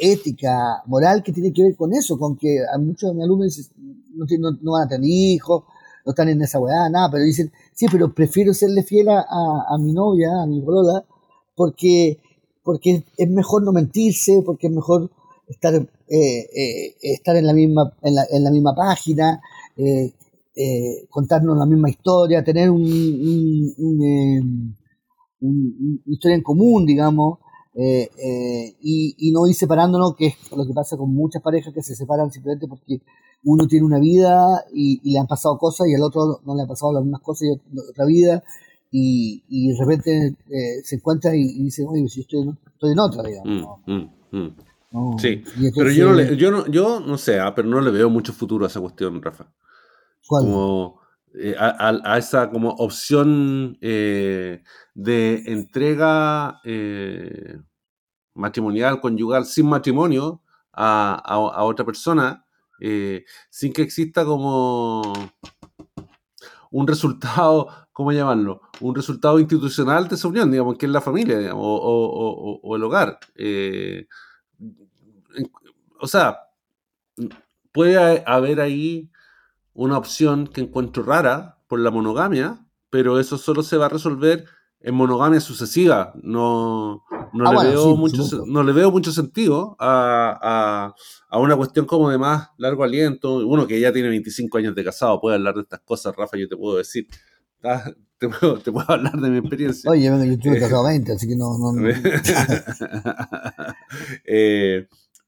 [0.00, 3.70] ética, moral que tiene que ver con eso, con que a muchos de mis alumnos
[4.14, 5.64] no, no, van a tener hijos,
[6.04, 9.78] no están en esa weá, nada, pero dicen, sí, pero prefiero serle fiel a, a
[9.78, 11.04] mi novia, a mi bolola,
[11.54, 12.18] porque,
[12.62, 15.10] porque es mejor no mentirse, porque es mejor
[15.48, 19.40] estar, eh, eh, estar en la misma, en la, en la misma página,
[19.76, 20.12] eh,
[21.08, 22.84] contarnos la misma historia, tener un,
[23.78, 24.76] un,
[25.40, 27.38] una historia en común, digamos,
[27.76, 31.96] y, y, no ir separándonos, que es lo que pasa con muchas parejas que se
[31.96, 33.00] separan simplemente porque
[33.44, 36.68] uno tiene una vida y, le han pasado cosas y al otro no le han
[36.68, 38.42] pasado las mismas cosas y otra vida
[38.96, 43.24] y, y de repente eh, se encuentra y, dice, oye, si estoy, estoy en otra,
[43.24, 43.80] digamos.
[43.86, 44.56] Mm, mm, mm.
[45.18, 45.42] Sí,
[45.74, 48.32] pero yo no, le, yo, no, yo no sé, ah, pero no le veo mucho
[48.32, 49.52] futuro a esa cuestión, Rafa.
[50.26, 51.00] Como
[51.34, 54.62] eh, a, esa como opción eh,
[54.94, 56.60] de entrega
[58.34, 62.44] matrimonial, conyugal, sin matrimonio a, a otra persona
[62.80, 65.12] eh, sin que exista como
[66.70, 68.62] un resultado, ¿cómo llamarlo?
[68.80, 73.18] Un resultado institucional de esa unión, digamos, que es la familia, o, el hogar.
[75.36, 75.44] Eh,
[76.00, 76.38] o sea,
[77.72, 79.10] puede haber ahí
[79.72, 84.46] una opción que encuentro rara por la monogamia, pero eso solo se va a resolver
[84.80, 86.12] en monogamia sucesiva.
[86.22, 90.94] No, no, ah, le, veo mucho, no le veo mucho sentido a,
[91.28, 93.38] a, una cuestión como de más largo aliento.
[93.46, 96.48] Uno que ya tiene 25 años de casado puede hablar de estas cosas, Rafa, yo
[96.48, 97.08] te puedo decir.
[98.18, 99.90] Te puedo, te puedo, hablar de mi experiencia.
[99.90, 101.58] Oye, yo estuve casado 20, así que no.
[101.58, 101.88] no,
[104.24, 104.86] eh,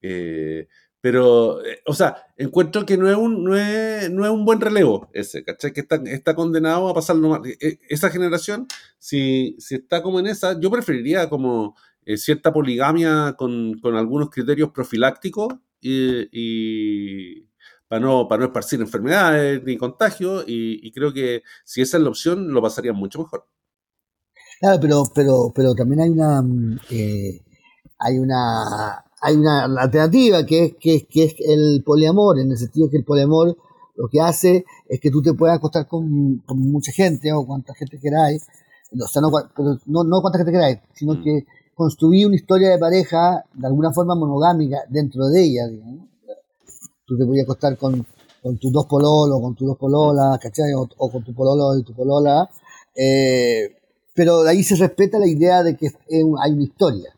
[0.09, 0.69] eh,
[1.01, 4.61] pero, eh, o sea, encuentro que no es un, no es, no es un buen
[4.61, 5.73] relevo ese, ¿cachai?
[5.73, 7.42] Que está, está condenado a pasar mal.
[7.88, 8.66] Esa generación,
[8.99, 14.31] si, si está como en esa, yo preferiría como eh, cierta poligamia con, con, algunos
[14.31, 17.42] criterios profilácticos y,
[17.87, 22.09] para, no, para no esparcir enfermedades ni contagios, y, creo que si esa es la
[22.09, 23.47] opción, lo pasaría mucho mejor.
[24.59, 26.79] Claro, pero, pero, pero también hay una, mm,
[27.99, 32.91] hay una hay una alternativa que es, que, que, es el poliamor, en el sentido
[32.91, 33.57] que el poliamor
[33.97, 37.75] lo que hace es que tú te puedas acostar con, con mucha gente o cuanta
[37.75, 38.47] gente queráis,
[38.93, 39.31] o sea, no,
[39.87, 41.23] no, no cuánta gente queráis, sino mm.
[41.23, 46.09] que construir una historia de pareja de alguna forma monogámica dentro de ella, digamos.
[47.07, 48.05] Tú te puedes acostar con,
[48.43, 50.73] con tus dos pololos, con tus dos pololas, ¿cachai?
[50.75, 52.49] O, con tu pololo y tu polola,
[52.95, 53.77] eh,
[54.15, 57.16] pero ahí se respeta la idea de que hay una historia.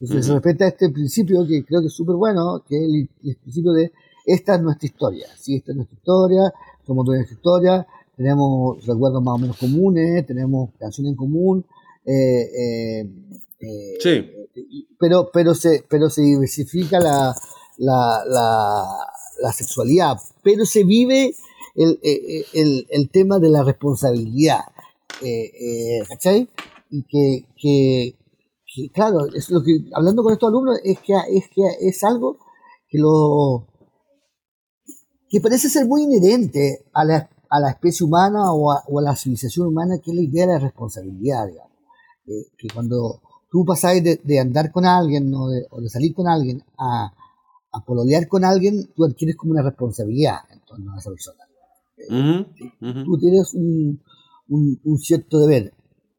[0.00, 3.72] Entonces se respeta este principio que creo que es súper bueno, que es el, principio
[3.72, 3.92] de
[4.26, 5.26] esta es nuestra historia.
[5.38, 5.56] ¿sí?
[5.56, 6.52] Esta es nuestra historia,
[6.86, 11.64] somos de nuestra historia, tenemos recuerdos más o menos comunes, tenemos canciones en común.
[12.04, 13.10] Eh, eh,
[13.60, 14.30] eh, sí.
[14.98, 17.34] Pero, pero, se, pero se diversifica la,
[17.78, 18.22] la,
[19.42, 21.34] la, sexualidad, pero se vive
[21.74, 21.98] el,
[22.54, 24.60] el, el tema de la responsabilidad.
[26.08, 26.48] ¿Cachai?
[26.90, 28.14] Y que, que,
[28.92, 32.38] claro, es lo que, hablando con estos alumnos, es que es, que es algo
[32.88, 33.66] que lo
[35.28, 39.68] que parece ser muy inherente a la, a la especie humana o a, la civilización
[39.68, 41.72] humana, que es la idea de la responsabilidad, digamos.
[42.26, 47.12] Eh, que cuando tú pasas de, andar con alguien o de, salir con alguien a,
[47.72, 51.44] a, pololear con alguien, tú adquieres como una responsabilidad en torno a esa persona.
[53.04, 54.00] Tú tienes un,
[54.48, 55.72] un, cierto deber,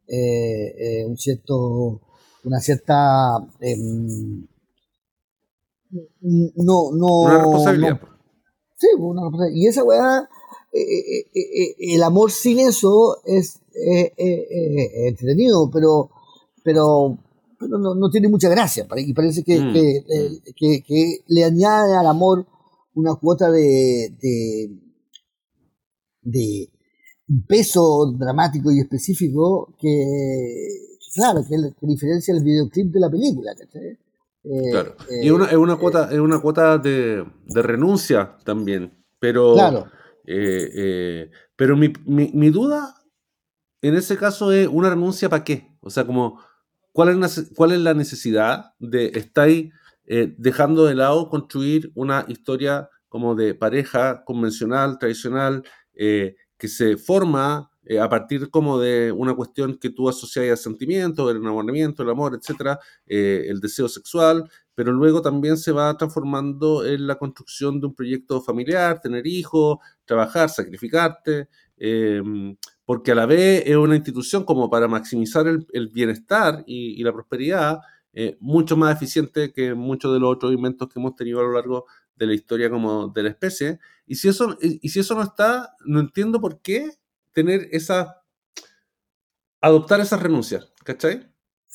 [0.08, 2.02] eh, eh, un cierto
[2.48, 4.48] una cierta em,
[6.56, 8.02] no no una responsabilidad
[8.76, 9.62] sí una responsabilidad.
[9.62, 10.30] y esa weá
[10.72, 13.60] eh, eh, eh, el amor sin eso es
[15.06, 16.10] entretenido pero
[16.64, 17.18] pero
[17.60, 19.74] no, no, tiene mucha gracia y parece que, mm, mm.
[20.56, 22.46] que, que, le añade al amor
[22.94, 24.70] una cuota de, de,
[26.22, 26.70] de
[27.48, 31.56] peso dramático y específico que, Claro, que,
[31.88, 33.54] diferencia el videoclip de la película,
[34.44, 34.96] eh, claro.
[35.22, 38.94] y es una, una, eh, cuota, es una cuota de, renuncia también.
[39.20, 39.88] Pero, claro.
[40.26, 42.96] Eh, pero mi, mi, duda
[43.82, 45.76] en ese caso es una renuncia para qué?
[45.82, 46.40] O sea, como,
[46.92, 49.50] ¿cuál es, cuál es la necesidad de estar
[50.38, 58.00] dejando de lado construir una historia como de pareja convencional, tradicional, que se forma eh,
[58.02, 62.36] a partir como de una cuestión que tú asocias al sentimiento, el enamoramiento, el amor,
[62.36, 67.88] etcétera, eh, el deseo sexual, pero luego también se va transformando en la construcción de
[67.88, 71.48] un proyecto familiar, tener hijos, trabajar, sacrificarte,
[71.78, 77.14] em, porque a la vez es una institución como para maximizar el, bienestar y, la
[77.14, 77.80] prosperidad,
[78.12, 81.54] eh, mucho más eficiente que muchos de los otros inventos que hemos tenido a lo
[81.54, 81.86] largo
[82.18, 83.80] de la historia como de la especie.
[84.06, 86.92] Y si eso, y si eso no está, no entiendo por qué
[87.38, 88.24] tener esa,
[89.62, 91.32] adoptar esas renuncias, ¿cachai?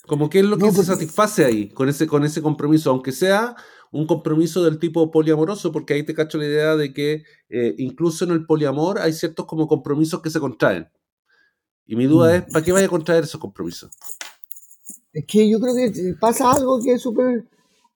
[0.09, 3.12] Como que es lo que se pues, satisface ahí, con ese, con ese compromiso, aunque
[3.12, 3.55] sea
[3.92, 8.25] un compromiso del tipo poliamoroso, porque ahí te cacho la idea de que eh, incluso
[8.25, 10.88] en el poliamor hay ciertos como compromisos que se contraen.
[11.87, 12.35] Y mi duda mm.
[12.35, 13.92] es, ¿para qué vaya a contraer esos compromisos?
[15.12, 17.44] Es que yo creo que pasa algo que es súper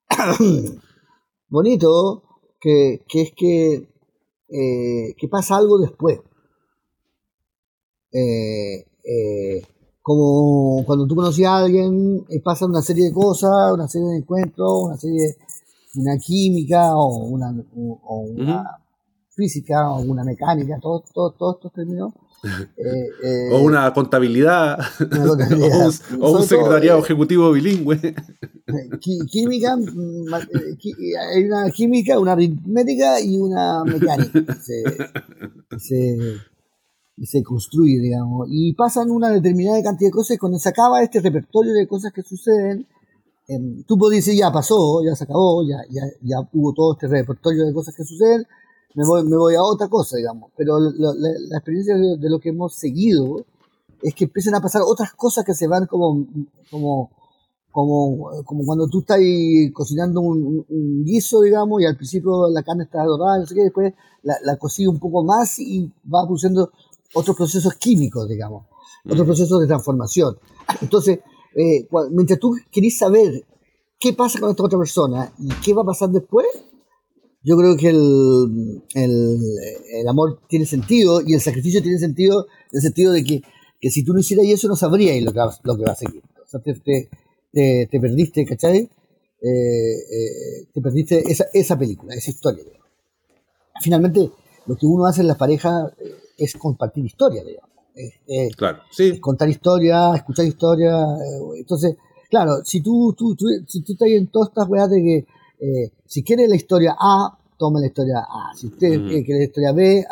[1.48, 2.22] bonito,
[2.60, 3.88] que, es que,
[4.50, 6.20] eh, que pasa algo después.
[8.18, 9.62] Eh, eh,
[10.00, 14.16] como cuando tú conocías a alguien, eh, pasan una serie de cosas, una serie de
[14.18, 15.36] encuentros, una serie
[15.92, 18.64] de una química o una, o, una
[19.34, 22.14] física o una mecánica, todos todo, todo estos términos.
[23.52, 24.78] o una contabilidad,
[26.20, 28.14] o un, secretariado ejecutivo bilingüe.
[29.30, 34.56] química, mm, hay una química, una aritmética y una mecánica.
[35.78, 36.38] se,
[37.24, 41.20] se construye, digamos, y pasan una determinada cantidad de cosas y cuando se acaba este
[41.20, 42.86] repertorio de cosas que suceden,
[43.48, 47.06] eh, tú puedes decir, ya pasó, ya se acabó, ya, ya, ya hubo todo este
[47.06, 48.46] repertorio de cosas que suceden,
[48.96, 50.50] me voy, me voy a otra cosa, digamos.
[50.56, 53.44] Pero la, la, experiencia de, lo que hemos seguido
[54.02, 56.26] es que empiezan a pasar otras cosas que se van como,
[56.70, 57.10] como,
[57.70, 59.20] como, como cuando tú estás
[59.74, 63.94] cocinando un, guiso, digamos, y al principio la carne está dorada, no sé qué, después
[64.22, 66.72] la, la un poco más y va produciendo
[67.14, 68.66] otros procesos químicos, digamos,
[69.04, 69.26] otros mm.
[69.26, 70.36] procesos de transformación.
[70.80, 71.20] Entonces,
[71.54, 73.44] eh, mientras tú querés saber
[73.98, 76.46] qué pasa con esta otra persona y qué va a pasar después,
[77.42, 82.82] yo creo que el, el, amor tiene sentido y el sacrificio tiene sentido en el
[82.82, 83.42] sentido de que,
[83.80, 85.96] que si tú no hicieras eso no sabrías lo que va, lo que va a
[85.96, 86.22] seguir.
[86.44, 87.08] O sea, te, te,
[87.86, 88.78] te, perdiste, ¿cachai?
[88.78, 92.64] Eh, eh, te perdiste esa, esa película, esa historia.
[93.80, 94.32] Finalmente,
[94.66, 95.92] lo que uno hace en la pareja
[96.36, 97.70] es compartir historia, digamos.
[98.56, 99.18] claro, sí.
[99.20, 100.92] contar historia, escuchar historia.
[100.92, 101.96] Eh, entonces,
[102.28, 105.26] claro, si tú, tú, tú, si tú estás en todas estas weas de que
[105.60, 108.54] eh, si quieres la historia A, toma la historia A.
[108.54, 108.88] Si usted
[109.24, 110.04] quiere la historia B,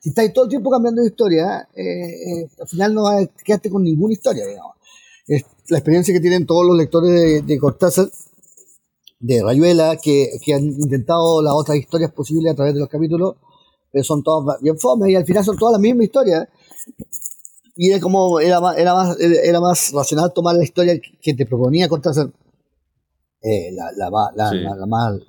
[0.00, 3.68] si estáis todo el tiempo cambiando de historia, eh, al final no vas a quedarte
[3.68, 4.76] con ninguna historia, digamos.
[5.26, 8.08] Es la experiencia que tienen todos los lectores de, de Cortázar,
[9.18, 13.36] de Rayuela, que, que, han intentado las otras historias posibles a través de los capítulos,
[14.02, 16.48] son todos bien fome y al final son todas la misma historia.
[17.76, 21.46] y era como, era más, era más, era más racional tomar la historia que te
[21.46, 22.30] proponía Cortázar,
[23.42, 25.20] eh, la, la, la, la, más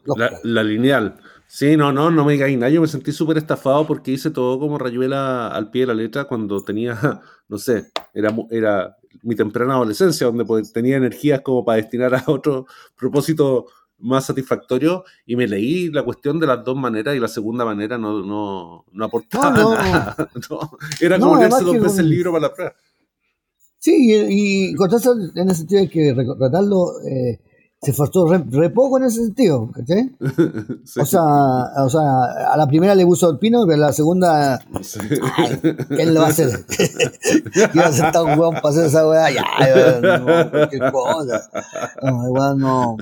[0.44, 1.18] La, lineal.
[1.46, 2.70] Sí, no, no, no me digáis nada.
[2.72, 6.26] Yo me sentí súper estafado porque hice todo como rayuela al pie de la letra
[6.26, 6.98] cuando tenía,
[7.48, 12.66] no sé, era, era mi temprana adolescencia, donde tenía energías como para destinar a otro
[12.98, 13.68] propósito
[14.00, 17.98] más satisfactorio y me leí la cuestión de las dos maneras y la segunda manera
[17.98, 20.16] no, no, no aportaba nada.
[21.02, 22.74] Era como leerse dos veces el libro para la prueba.
[23.80, 27.40] Sí, y, y Cortázar en ese sentido hay que recordarlo, eh,
[27.80, 30.16] se esforzó re, poco en ese sentido, ¿cachai?
[31.00, 32.02] O, sea, o sea,
[32.52, 35.00] a la primera le puso el pino, pero a la segunda, sí.
[35.90, 36.66] ¿quién lo va a hacer?
[37.54, 39.30] ¿Quién va a ser tan weón para hacer esa weá?
[39.30, 39.44] Ya,
[40.02, 41.50] no, cosa.
[42.02, 42.98] No, igual no.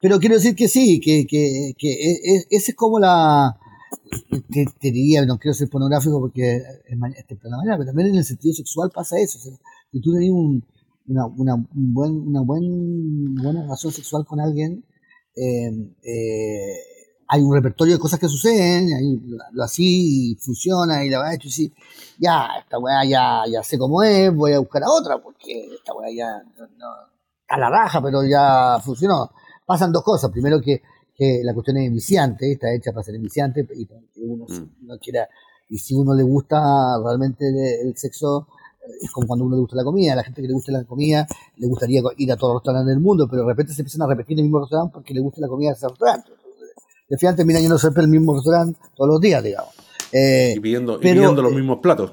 [0.00, 3.58] Pero quiero decir que sí, que, que, que e, e, esa es como la.
[4.50, 8.24] Te, te, diría, no quiero ser pornográfico porque es de manera, pero también en el
[8.24, 9.38] sentido sexual pasa eso.
[9.38, 9.52] O sea,
[9.90, 10.64] si tú tenés un,
[11.08, 14.84] una, una, un buen, una buen, buena relación sexual con alguien,
[15.34, 15.70] eh,
[16.02, 16.76] eh,
[17.28, 19.20] hay un repertorio de cosas que suceden, ahí,
[19.52, 21.72] lo así, y funciona, y la verdad es que sí,
[22.18, 25.92] ya, esta weá ya, ya sé cómo es, voy a buscar a otra, porque esta
[25.94, 26.42] weá ya
[26.78, 26.86] no,
[27.48, 29.30] a la raja, pero ya funcionó
[29.68, 30.30] pasan dos cosas.
[30.30, 30.80] Primero que,
[31.14, 33.86] que la cuestión es enviciante, está hecha para ser enviciante y
[34.22, 34.86] uno mm.
[34.86, 35.28] no quiera,
[35.68, 36.58] y si uno le gusta
[37.04, 37.44] realmente
[37.82, 38.48] el, sexo,
[38.80, 40.72] eh, es como cuando uno le gusta la comida, a la gente que le gusta
[40.72, 41.26] la comida
[41.56, 44.06] le gustaría ir a todos los restaurantes del mundo, pero de repente se empiezan a
[44.06, 46.30] repetir el mismo restaurante porque le gusta la comida de ese restaurante.
[47.10, 49.74] Al final termina yendo siempre el mismo restaurante todos los días, digamos.
[50.12, 52.12] Eh, y pidiendo, pidiendo los eh, mismos platos.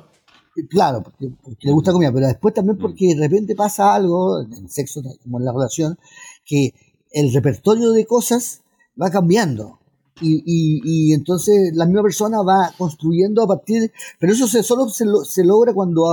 [0.70, 2.82] Claro, porque, le gusta la comida, pero después también mm.
[2.82, 5.98] porque de repente pasa algo, en el sexo como en la relación,
[6.46, 6.74] que
[7.15, 8.62] el repertorio de cosas
[9.01, 9.80] va cambiando.
[10.21, 15.04] Y, y, entonces la misma persona va construyendo a partir pero eso se, solo se,
[15.25, 16.06] se logra cuando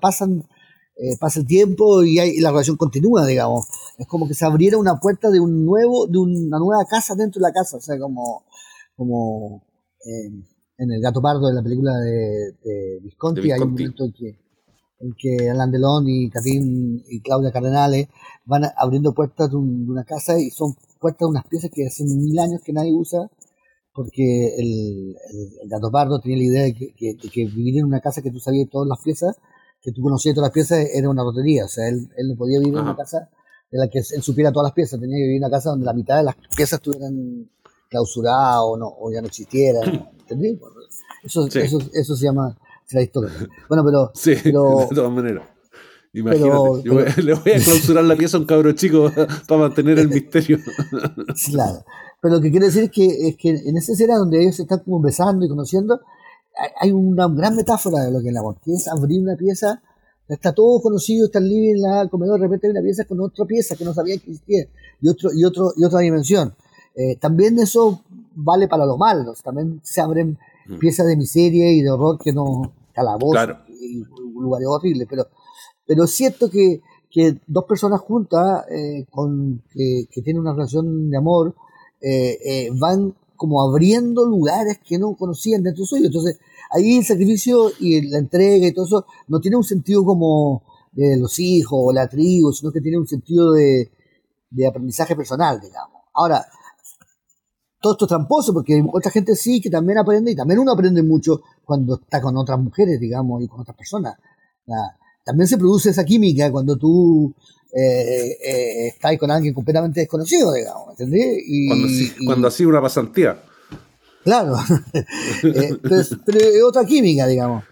[0.00, 0.48] pasan
[0.96, 3.66] eh, pasa el tiempo y, hay, la relación continúa digamos
[3.98, 7.40] es como que se abriera una puerta de un nuevo de una nueva casa dentro
[7.40, 8.46] de la casa o sea como
[8.96, 9.62] como
[10.06, 10.30] eh,
[10.78, 14.41] en el gato pardo de la película de, Visconti, hay un momento que
[15.02, 18.08] en que Alain Delon y Katín y Claudia Cardenales
[18.44, 22.38] van abriendo puertas de, una casa y son puertas de unas piezas que hace mil
[22.38, 23.28] años que nadie usa
[23.92, 25.16] porque el,
[25.62, 28.70] el, gato pardo tenía la idea de que, vivir en una casa que tú sabías
[28.70, 29.36] todas las piezas,
[29.82, 31.66] que tú conocías todas las piezas, era una rotería.
[31.66, 33.28] O sea, él, él no podía vivir en una casa
[33.70, 35.84] en la que él supiera todas las piezas, tenía que vivir en una casa donde
[35.84, 37.50] la mitad de las piezas estuvieran
[37.90, 40.08] clausuradas o, no, o ya no existieran.
[40.20, 40.58] ¿Entendí?
[41.22, 42.56] Eso, eso, eso se llama
[42.94, 43.32] la historia.
[43.68, 44.10] Bueno, pero.
[44.14, 45.44] Sí, de todas maneras.
[46.14, 49.10] Imagínate, le voy a clausurar la pieza a un cabro chico
[49.48, 50.58] para mantener el misterio.
[51.50, 51.84] Claro.
[52.20, 54.62] Pero lo que quiero decir es que, es que en esa escena donde ellos se
[54.62, 56.00] están como besando y conociendo,
[56.80, 59.82] hay una gran metáfora de lo que es el amor, que es abrir una pieza,
[60.28, 63.44] está todo conocido, está el living, la comedor, de repente hay una pieza con otra
[63.46, 64.66] pieza que no sabía que existía,
[65.00, 66.54] y, otro, y, otro, y otra dimensión.
[66.94, 68.02] Eh, también eso
[68.34, 70.78] vale para los malos, también se abren mm.
[70.78, 73.58] piezas de miseria y de horror que no, calabozo claro.
[73.68, 74.02] y
[74.40, 75.26] lugares horribles, pero,
[75.86, 81.16] pero es cierto que, que dos personas juntas eh, con, que, tienen una relación de
[81.16, 81.54] amor
[82.00, 86.06] eh, eh, van como abriendo lugares que no conocían dentro suyo.
[86.06, 86.38] Entonces,
[86.70, 91.16] ahí el sacrificio y la entrega y todo eso no tiene un sentido como de
[91.16, 93.90] los hijos o la tribu, sino que tiene un sentido de,
[94.50, 96.02] de aprendizaje personal, digamos.
[96.14, 96.46] Ahora,
[97.82, 101.02] todo esto es tramposo porque otra gente sí que también aprende y también uno aprende
[101.02, 104.14] mucho cuando está con otras mujeres, digamos, y con otras personas.
[105.24, 107.34] también se produce esa química cuando tú
[107.74, 111.42] eh, eh, estás con alguien completamente desconocido, digamos, ¿entendés?
[111.44, 113.42] Y, cuando, así una pasantía.
[114.22, 114.54] Claro,
[115.42, 117.64] eh, pero, es otra química, digamos.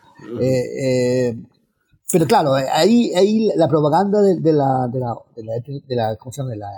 [2.11, 5.53] pero claro, ahí, ahí la propaganda de, la, de, la, de, la,
[5.87, 6.51] de la, ¿cómo se llama?
[6.51, 6.69] De la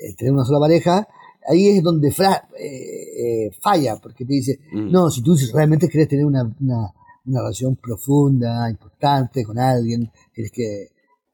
[0.00, 1.06] eh, tener una sola pareja,
[1.46, 2.14] ahí es donde eh,
[2.58, 4.90] eh, falla, porque te dice, mm.
[4.90, 6.92] no, si tú realmente quieres tener una, una,
[7.26, 10.88] relación profunda, importante con alguien, tienes que...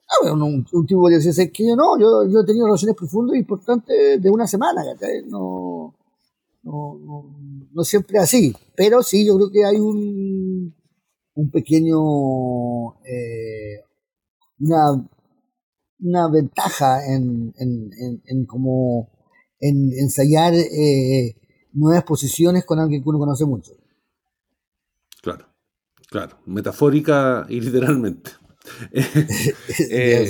[0.09, 3.39] Ah, un, tipo podría decir, que yo no, yo, yo he tenido relaciones profundas e
[3.39, 4.83] importantes de una semana,
[5.27, 5.95] no,
[6.65, 7.25] no, no,
[7.73, 10.75] no siempre así, pero sí, yo creo que hay un,
[11.35, 12.01] un pequeño,
[14.59, 15.09] una
[16.01, 19.11] una ventaja en, en, en, en como
[19.61, 21.37] en ensayar eh,
[21.73, 23.73] nuevas posiciones con alguien que uno conoce mucho.
[25.23, 25.47] Claro,
[26.11, 28.33] claro, metafórica y literalmente.
[28.93, 30.29] eh,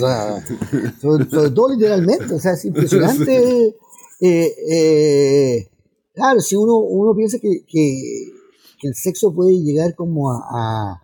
[1.01, 3.77] sobre, todo literalmente, o sea, es impresionante.
[4.19, 5.71] Eh, eh,
[6.14, 8.33] claro, si uno, uno piensa que, que,
[8.81, 11.03] que el sexo puede llegar como a, a,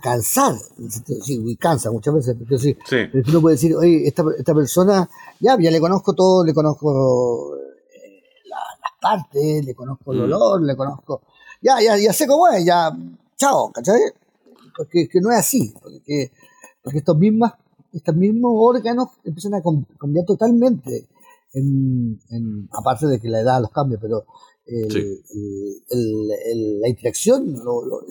[0.00, 0.54] cansar,
[1.22, 2.76] sí, cansa muchas veces, pero sí,
[3.28, 5.08] uno puede decir, oye, esta, esta persona,
[5.40, 10.22] ya, ya le conozco todo, le conozco eh, las partes, le conozco el mm.
[10.24, 11.22] olor, le conozco,
[11.62, 12.96] ya, ya, ya sé cómo es, ya,
[13.36, 14.00] chao, ¿cachai?
[14.76, 16.32] Porque que no es así, porque,
[16.82, 17.54] porque estos, mismas,
[17.92, 19.62] estos mismos órganos empiezan a
[19.98, 21.08] cambiar totalmente,
[21.54, 24.26] en, en, aparte de que la edad los cambia, pero
[26.80, 27.54] la interacción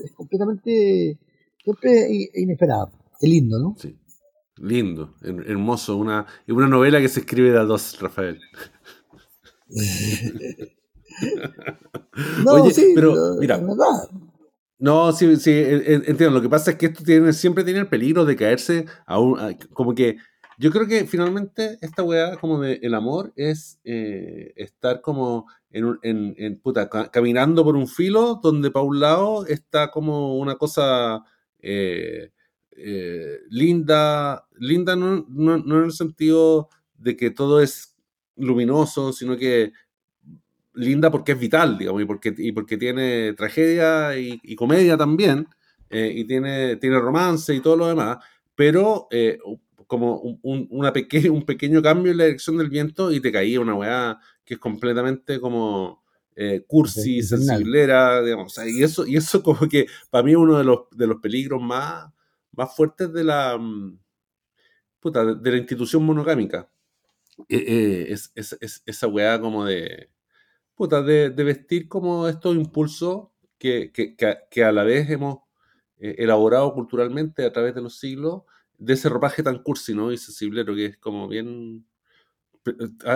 [0.03, 1.19] es completamente
[1.67, 2.89] siempre inesperada.
[3.19, 3.75] Qué lindo, ¿no?
[3.77, 3.97] Sí.
[4.57, 5.97] Lindo, hermoso.
[5.97, 8.39] Una, una novela que se escribe de a dos, Rafael.
[12.45, 13.61] no, sí, pero mira.
[14.79, 16.31] No, sí, sí, entiendo.
[16.31, 19.57] Lo que pasa es que esto tiene, siempre tiene el peligro de caerse a un.
[19.73, 20.17] como que.
[20.59, 26.33] Yo creo que finalmente esta weá como de el amor es eh, estar como en,
[26.35, 31.23] en, puta, caminando por un filo donde para un lado está como una cosa
[31.59, 32.31] eh,
[32.71, 37.95] eh, linda, linda no, no, no, en el sentido de que todo es
[38.35, 39.71] luminoso, sino que
[40.73, 45.47] linda porque es vital, digamos, y porque, y porque tiene tragedia y, comedia también,
[45.89, 48.17] eh, y tiene, tiene romance y todo lo demás,
[48.55, 49.07] pero
[49.87, 50.93] como un, una
[51.31, 54.59] un pequeño cambio en la dirección del viento y te caía una weá que es
[54.59, 56.03] completamente como
[56.39, 58.55] eh, cursi, sensiblera, digamos.
[58.59, 61.59] y, eso, y eso como que para mí es uno de los, de los peligros
[61.59, 62.13] más,
[62.51, 63.99] más fuertes de la, mm,
[64.99, 66.69] puta, de, la institución monogámica.
[67.49, 70.11] Eh, eh, es, esa weá como de,
[70.75, 75.39] puta, de, vestir como estos impulsos que, que, a, la vez hemos
[75.97, 78.43] elaborado culturalmente a través de los siglos,
[78.77, 80.11] de ese ropaje tan cursi, ¿no?
[80.11, 81.87] Y sensiblero, que es como bien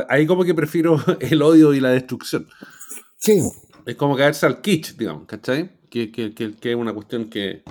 [0.10, 2.48] Ahí como que prefiero el odio y la destrucción.
[3.22, 3.40] Sí.
[3.86, 5.70] Es como caerse al kitsch, digamos, ¿cachai?
[5.90, 7.64] Que, que, que, es una cuestión que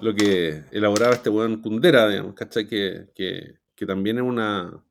[0.00, 2.66] lo que elaboraba este buen Kundera, digamos, ¿cachai?
[2.66, 4.82] Que, que, también es una...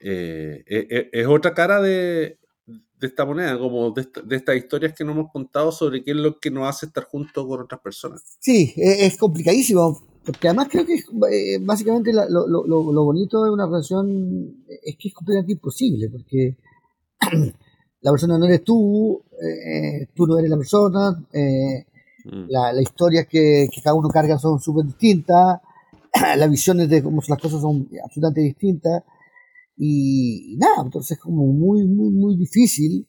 [0.00, 4.94] Eh, e, e, es, otra cara de, de esta moneda, como de, de, estas historias
[4.94, 7.80] que nos hemos contado sobre qué es lo que nos hace estar juntos con otras
[7.80, 8.38] personas.
[8.40, 13.50] Sí, e, es complicadísimo, porque además creo que eh, básicamente lo, lo, lo, bonito de
[13.50, 16.56] una relación es que es completamente imposible, porque
[18.00, 21.86] la persona no eres tú, eh, tú no eres la persona, eh,
[22.24, 22.46] mm.
[22.48, 25.60] la, la historias que, que, cada uno carga son súper distintas,
[26.36, 29.02] las visiones de cómo son las cosas son absolutamente distintas,
[29.76, 33.06] y, nada, entonces es como muy, muy, muy difícil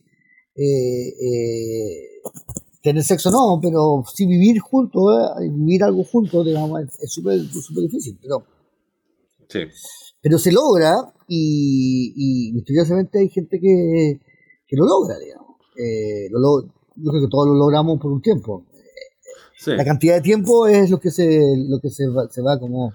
[2.81, 5.01] tener sexo no, pero sí vivir juntos,
[5.39, 5.49] ¿eh?
[5.49, 7.39] vivir algo juntos, digamos, es súper
[7.81, 8.43] difícil, pero,
[9.47, 9.59] sí.
[10.21, 10.95] pero se logra
[11.27, 14.19] y, y misteriosamente hay gente que,
[14.69, 15.57] que lo logra, digamos.
[15.75, 16.61] Eh, lo,
[16.95, 18.65] yo creo que todos lo logramos por un tiempo.
[19.65, 21.25] La cantidad de tiempo es lo que se,
[21.57, 22.93] lo que se va, se va como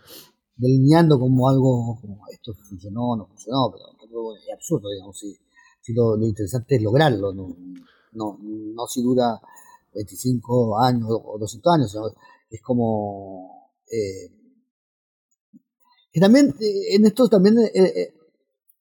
[0.56, 3.70] delineando como algo como esto funcionó, no funcionó,
[4.00, 5.36] pero es absurdo, digamos, si,
[5.82, 7.54] si lo, lo, interesante es lograrlo, no,
[8.12, 9.38] no, no si dura
[9.92, 11.96] 25 años o 200 años,
[12.50, 13.72] es como...
[13.90, 14.30] Eh,
[16.12, 18.14] que también, eh, en esto también, eh,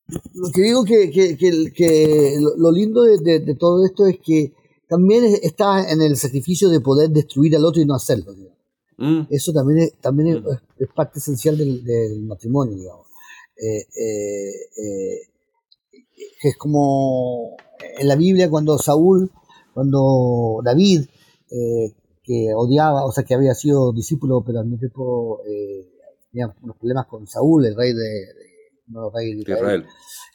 [0.07, 4.53] lo que digo que, que, que, lo, lindo de, todo esto es que
[4.87, 8.35] también está en el sacrificio de poder destruir al otro y no hacerlo.
[8.97, 9.21] Mm.
[9.29, 10.47] Eso también, es, también mm.
[10.79, 13.07] es, parte esencial del, matrimonio, digamos.
[16.41, 17.55] que es como
[17.97, 19.31] en la Biblia cuando Saúl
[19.73, 21.05] cuando David,
[21.49, 21.93] eh,
[22.23, 25.89] que odiaba, o sea, que había sido discípulo, pero al mismo tiempo eh,
[26.31, 28.52] tenía unos problemas con Saúl, el rey de, no,
[29.13, 29.85] rey de Israel.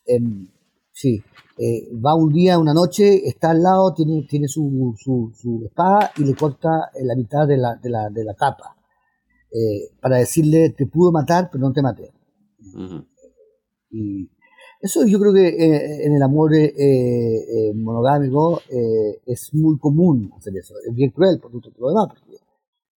[0.06, 0.48] Em,
[0.92, 1.22] sí,
[1.59, 6.12] eh, va un día, una noche, está al lado, tiene, tiene su, su, su espada
[6.16, 8.76] y le corta la mitad de la, de la, de la capa.
[10.00, 12.12] para decirle, te pudo matar, pero no te maté.
[13.90, 14.28] Y
[14.80, 18.61] eso yo creo que eh, en el amor eh, eh, monogámico
[19.26, 20.74] es muy común hacer eso.
[20.86, 22.09] Es bien cruel por todo lo demás.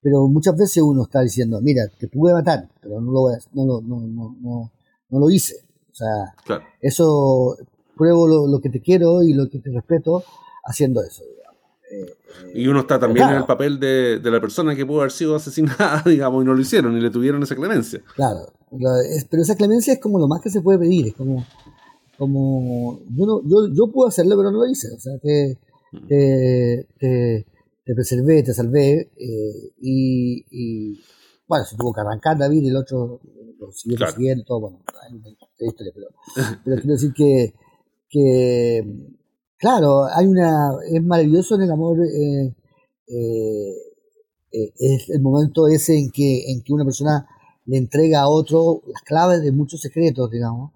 [0.02, 3.82] pero muchas veces uno está diciendo, mira, te pude matar, pero no lo, no lo,
[3.82, 4.72] no, no,
[5.12, 5.56] no, lo hice.
[5.92, 7.58] O sea, eso
[7.96, 10.24] pruebo lo, que te quiero y lo que te respeto
[10.64, 11.24] haciendo eso.
[12.56, 15.36] y uno está también en el papel de, de, la persona que pudo haber sido
[15.36, 18.02] asesinada, digamos, y no lo hicieron, y le tuvieron esa clemencia.
[18.16, 18.48] Claro,
[19.30, 21.46] pero esa clemencia es como lo más que se puede pedir, es como
[22.22, 25.58] como yo no, yo, yo pude hacerlo pero no lo hice o sea que
[25.92, 26.08] mm.
[26.08, 31.02] te, te, preservé te salvé eh, y, y,
[31.48, 33.22] bueno se tuvo que arrancar David y el otro
[33.68, 34.84] lo siguió persiguiendo todo bueno
[35.60, 36.08] historia pero,
[36.64, 37.54] pero quiero decir que
[38.10, 38.84] que
[39.58, 41.98] claro hay una es maravilloso en el amor
[44.52, 47.28] eh, es el momento ese en que, en que una persona
[47.66, 50.72] le entrega a otro las claves de muchos secretos, digamos,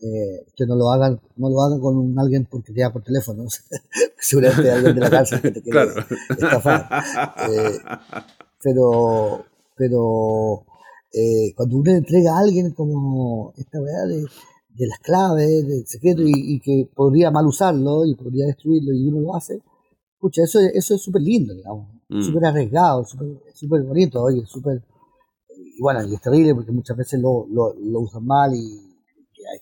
[0.00, 3.44] eh, que no lo hagan, no lo hagan con alguien porque te llama por teléfono,
[4.18, 5.92] seguramente alguien de la cárcel que te quiere
[6.30, 6.88] estafar.
[7.48, 7.78] Eh,
[8.60, 9.44] pero,
[9.76, 10.64] pero
[11.12, 14.22] eh, cuando uno le entrega a alguien como esta verdad de,
[14.70, 19.20] de, las claves, del secreto, y, que podría mal usarlo y podría destruirlo, y uno
[19.20, 19.60] lo hace,
[20.14, 22.22] escucha, eso, eso es súper lindo, digamos, mm.
[22.22, 24.82] súper arriesgado, súper bonito, oye, súper
[25.74, 28.88] y bueno, y es terrible porque muchas veces lo, lo, lo usan mal y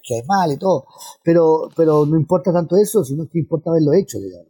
[0.03, 0.85] que es mal y todo,
[1.23, 4.47] pero, pero no importa tanto eso, sino que importa haberlo hecho, digamos.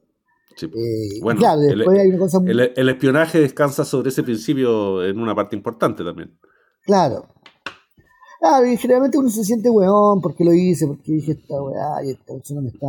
[0.61, 2.51] Eh, bueno, claro, después el, hay una cosa muy...
[2.51, 6.37] el, espionaje descansa sobre ese principio en una parte importante también.
[6.85, 7.25] Claro.
[8.39, 12.11] Claro, y generalmente uno se siente weón porque lo hice, porque dije esta weá y
[12.11, 12.87] esta persona me está,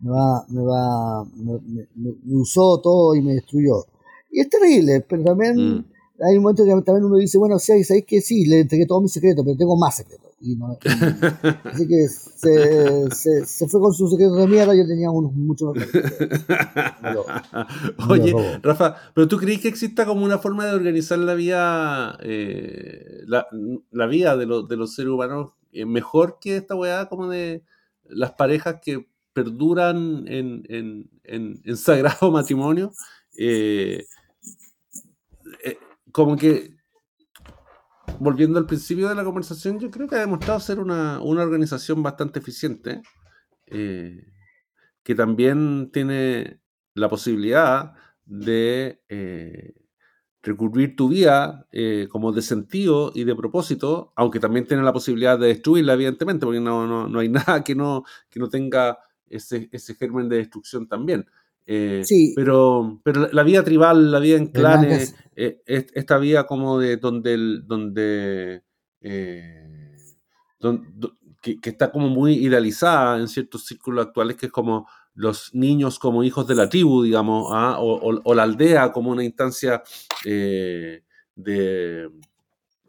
[0.00, 1.60] me va, me va, me,
[1.94, 3.86] me, usó todo y me destruyó.
[4.30, 5.91] Y es terrible, pero también mm
[6.28, 9.00] hay un momento que también uno dice, bueno, sí, sabéis que sí, le entregué todo
[9.00, 10.30] mi secreto, pero tengo más secretos.
[10.40, 10.58] Y
[11.64, 15.86] así que se, se, fue con su secreto de mierda, yo tenía unos mucho más.
[18.08, 23.22] Oye, Rafa, pero tú crees que exista como una forma de organizar la vida, eh,
[23.26, 23.46] la,
[23.92, 27.62] la, vida de, de los seres humanos eh, mejor que esta weá como de
[28.04, 32.92] las parejas que perduran en, en, en, sagrado matrimonio?
[33.38, 34.06] Eh,
[36.12, 36.76] como que,
[38.20, 42.38] volviendo al principio de la conversación, yo creo que ha demostrado ser una, organización bastante
[42.38, 43.02] eficiente,
[43.66, 44.26] eh,
[45.02, 46.60] que también tiene
[46.94, 47.94] la posibilidad
[48.24, 49.74] de eh,
[50.42, 55.38] recurrir tu vida eh, como de sentido y de propósito, aunque también tiene la posibilidad
[55.38, 59.94] de destruirla, evidentemente, porque no, no, hay nada que no, que no tenga ese, ese
[59.94, 61.26] germen de destrucción también.
[61.66, 62.02] Eh,
[62.34, 67.34] pero, pero la vida tribal, la vida en clanes, eh, esta vida como de donde,
[67.34, 68.64] el, donde,
[69.00, 69.96] eh,
[71.40, 76.24] que, está como muy idealizada en ciertos círculos actuales, que es como los niños como
[76.24, 77.76] hijos de la tribu, digamos, ¿ah?
[77.80, 79.82] o, la aldea como una instancia
[80.24, 81.02] de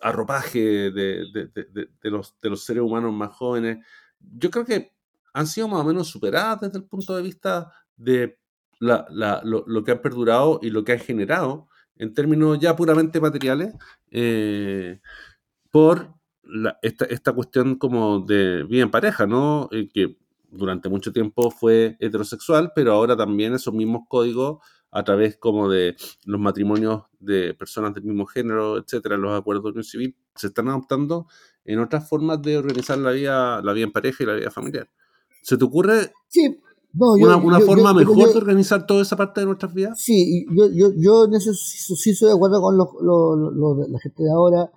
[0.02, 3.86] arropaje de, de, los, de los seres humanos más jóvenes.
[4.20, 4.94] Yo creo que
[5.34, 8.38] han sido más o menos superadas desde el punto de vista de
[8.84, 13.74] lo, que han perdurado y lo que han generado en términos ya puramente materiales
[14.12, 15.00] eh,
[15.72, 16.14] por
[16.82, 19.70] esta, cuestión como de vida en pareja, ¿no?
[19.72, 20.18] Eh, que
[20.50, 24.60] durante mucho tiempo fue heterosexual, pero ahora también esos mismos códigos
[24.92, 29.70] a través como de los matrimonios de personas del mismo género, etcétera, los acuerdos de
[29.70, 31.26] unión civil, se están adoptando
[31.66, 34.90] en otras formas de organizar la vida, la vida en pareja y la vida familiar.
[35.42, 36.62] ¿Se te ocurre sí,
[36.96, 40.00] una, forma mejor de organizar toda esa parte de nuestras vidas.
[40.00, 44.72] Sí, yo, yo, yo en eso sí, estoy de acuerdo con la gente de ahora,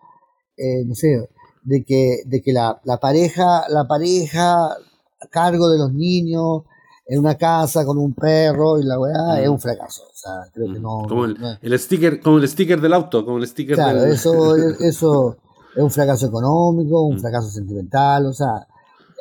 [0.56, 1.28] eh, no sé,
[1.62, 6.62] de que, de que la, la, pareja, la pareja a cargo de los niños
[7.06, 10.02] en una casa con un perro y la weá es un fracaso.
[10.04, 11.02] O sea, creo que no.
[11.08, 15.36] Como el, sticker, como el sticker del auto, como el sticker claro, eso, eso
[15.76, 17.20] es un fracaso económico, un mm.
[17.20, 18.66] fracaso sentimental, o sea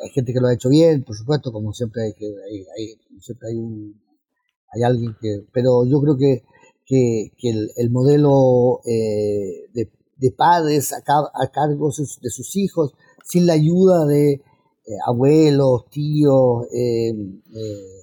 [0.02, 3.20] hay gente que lo ha hecho bien, por supuesto, como siempre hay que hay, hay
[3.20, 4.00] siempre hay un
[4.72, 6.42] hay alguien que, pero yo creo que
[6.86, 12.94] que, que el, el, modelo eh, de, de, padres a, a cargo de sus hijos,
[13.24, 14.42] sin la ayuda de eh,
[15.04, 18.02] abuelos, tíos, eh, eh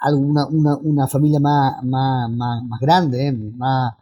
[0.00, 3.94] alguna una, una familia más, más, más, más grande, más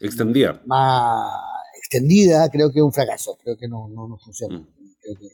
[0.00, 0.62] extendida.
[0.64, 1.32] Más
[1.76, 4.58] extendida, creo que es un fracaso, creo que no, no, no funciona.
[4.58, 5.26] Mm que,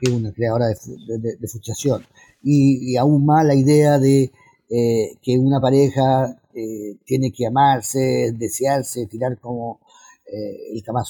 [0.00, 2.04] es una creadora de, de, frustración.
[2.42, 4.32] Y, aún más la idea de
[4.70, 9.80] eh, que una pareja eh, tiene que amarse, desearse, tirar como
[10.26, 11.02] eh, el Kama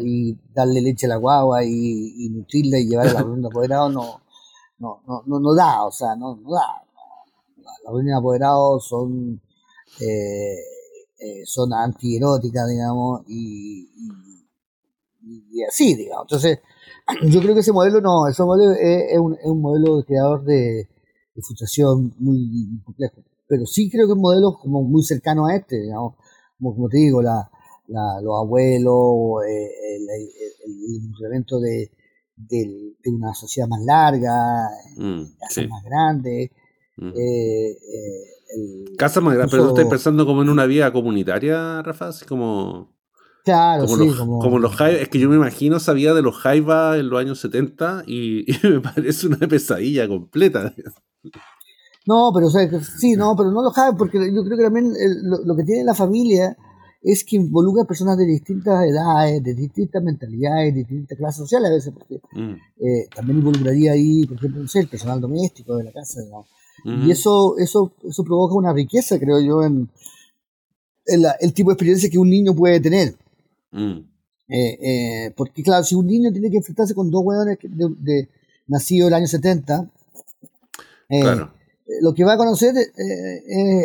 [0.00, 3.92] y darle leche a la guagua y, nutrirla y llevarla a la reunión de apoderados
[3.92, 4.20] no,
[4.78, 6.84] no, no, no, no da, o sea, no, no da.
[7.56, 9.40] Las reuniones de apoderados son,
[11.44, 13.88] son antieróticas, digamos, y,
[15.22, 16.24] y, así, digamos.
[16.24, 16.58] Entonces,
[17.22, 20.88] yo creo que ese modelo no, ese modelo es, un, es un, modelo creador de,
[21.34, 23.22] de, frustración muy, complejo.
[23.46, 26.14] Pero sí creo que es un modelo como muy cercano a este, digamos,
[26.58, 27.50] como, como te digo, la,
[27.88, 31.90] la, los abuelos, eh, el, el, incremento de,
[32.36, 36.50] de, una sociedad más larga, mm, casas más grandes.
[36.96, 37.08] Mm.
[37.08, 42.24] Eh, eh, casas más grandes, pero estás pensando como en una vida comunitaria, Rafa, así
[42.24, 42.92] como...
[43.44, 44.58] Claro, como, los, como...
[44.58, 48.46] los Es que yo me imagino, sabía de los Jaiba en los años 70 y,
[48.62, 50.72] me parece una pesadilla completa.
[52.06, 54.92] No, pero o sea, sí, no, pero no lo sabe porque yo creo que también
[55.22, 56.56] lo, que tiene la familia
[57.00, 61.70] es que involucra a personas de distintas edades, de distintas mentalidades, de distintas clases sociales
[61.70, 62.52] a veces, porque mm.
[62.84, 66.20] eh, también involucraría ahí, por ejemplo, no sé, el personal doméstico de la casa,
[66.84, 69.88] Y eso, eso, eso provoca una riqueza, creo yo, en,
[71.06, 73.16] el tipo de experiencia que un niño puede tener.
[73.72, 74.12] Mm.
[74.48, 78.28] Eh, eh, porque, claro, si un niño tiene que enfrentarse con dos hueones de, de,
[78.66, 79.90] nacidos el año 70,
[82.00, 82.92] lo que va a conocer es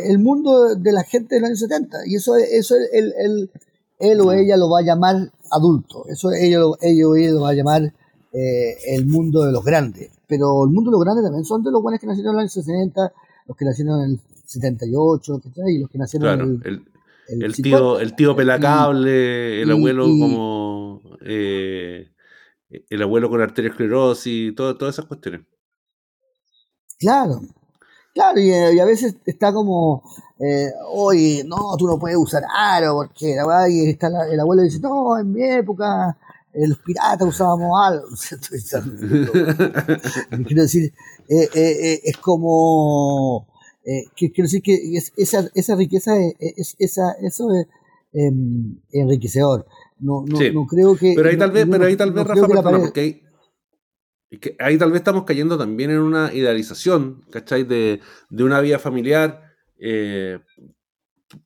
[0.10, 2.00] el mundo de la gente del año 70.
[2.06, 3.50] Y eso, eso él, él,
[4.00, 6.06] él o ella lo va a llamar adulto.
[6.08, 7.94] Eso ellos, ellos o ella lo va a llamar
[8.34, 10.10] el mundo de los grandes.
[10.28, 12.42] Pero el mundo de los grandes también son de los buenos que nacieron en el
[12.42, 13.14] año 60,
[13.48, 16.82] los que nacieron en el 78, y los que nacieron en el, el,
[17.56, 22.12] tío, el tío pelacable, el abuelo como eh,
[22.70, 25.42] el abuelo con arteriosclerosis, todo, todas esas cuestiones.
[27.00, 27.42] Claro,
[28.14, 30.02] claro, y, a veces está como,
[30.40, 34.80] eh, oye, no, tú no puedes usar aro, porque la y está el abuelo dice,
[34.80, 36.18] no, en mi época
[36.54, 38.04] los piratas usábamos aro.
[40.48, 40.92] Quiero decir,
[41.30, 43.48] eh, eh, es como
[43.88, 44.78] eh, quiero decir que
[45.16, 47.68] esa, esa riqueza, es, esa, eso es
[48.12, 49.66] em, enriquecedor.
[49.98, 51.14] No, no, no, creo que.
[51.16, 53.22] Pero ahí tal vez, pero ahí tal vez, Rafa, porque ahí,
[54.60, 57.64] ahí tal vez estamos cayendo también en una idealización, ¿cachai?
[57.64, 59.54] De, de una vida familiar.
[59.80, 60.38] Eh,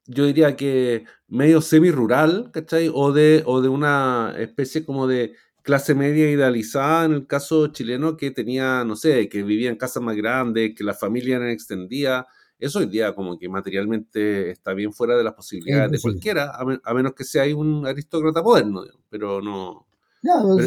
[0.08, 2.90] yo diría que medio semi-rural, ¿cachai?
[2.92, 8.18] O de, o de una especie como de clase media idealizada en el caso chileno
[8.18, 12.28] que tenía, no sé, que vivía en casas más grandes, que la familia era extendida.
[12.60, 16.94] Eso hoy día como que materialmente está bien fuera de las posibilidades de cualquiera, a,
[16.94, 19.88] menos que sea un aristócrata moderno, pero no...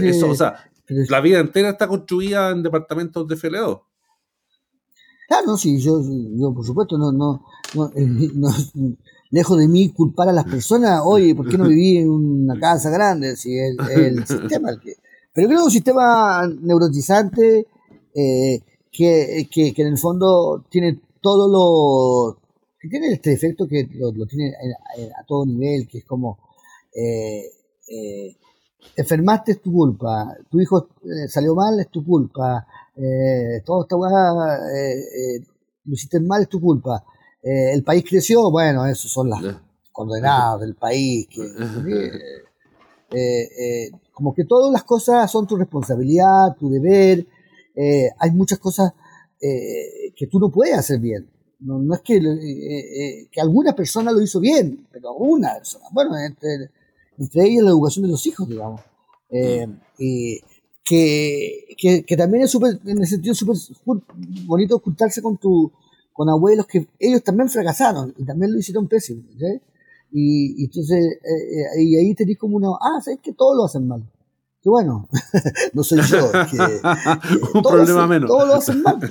[0.03, 3.86] eso, o sea, la vida entera está construida en departamentos de FLO.
[5.28, 6.03] Claro, sí, yo,
[6.36, 8.51] yo por supuesto no, no, no,
[9.35, 12.89] lejos de mí culpar a las personas, oye, ¿por qué no viví en una casa
[12.89, 13.37] grande?
[13.37, 14.95] Si el, el sistema que...
[15.32, 17.66] Pero creo que es un sistema neurotizante
[18.14, 18.61] eh,
[18.93, 22.39] que, que, en el fondo tiene todo lo...
[22.78, 24.53] que tiene este efecto que lo, tiene
[25.18, 26.39] a, todo nivel, que es como...
[26.95, 27.43] Eh,
[27.89, 28.37] eh,
[28.95, 30.89] enfermaste es tu culpa, tu hijo
[31.26, 32.64] salió mal es tu culpa,
[33.64, 33.97] todo esta
[35.87, 37.03] lo hiciste mal es tu culpa
[37.45, 39.42] eh, el país creció, bueno, esos son las
[39.92, 41.28] condenadas del país.
[43.11, 47.26] Eh, eh, como que todas las cosas son tu responsabilidad, tu deber.
[48.18, 48.92] hay muchas cosas
[49.40, 51.28] que tú no puedes hacer bien.
[51.61, 55.84] No, es que, que alguna persona lo hizo bien, pero una persona.
[55.92, 56.70] Bueno, entre,
[57.18, 58.80] entre ellas la educación de los hijos, digamos.
[59.99, 60.40] y
[60.82, 63.57] que, que, que, también es súper, en ese sentido, súper
[64.47, 65.70] bonito ocultarse con tu,
[66.14, 69.22] con abuelos que ellos también fracasaron y también lo hicieron pésimo.
[70.12, 73.88] Y, entonces, eh, eh, y ahí tenés como una, ah, sabes que todos lo hacen
[73.88, 74.08] mal.
[74.62, 75.08] Que bueno,
[75.74, 76.30] no soy yo.
[76.50, 76.56] Que,
[77.58, 78.28] Un problema menos.
[78.28, 78.98] Todos lo hacen mal.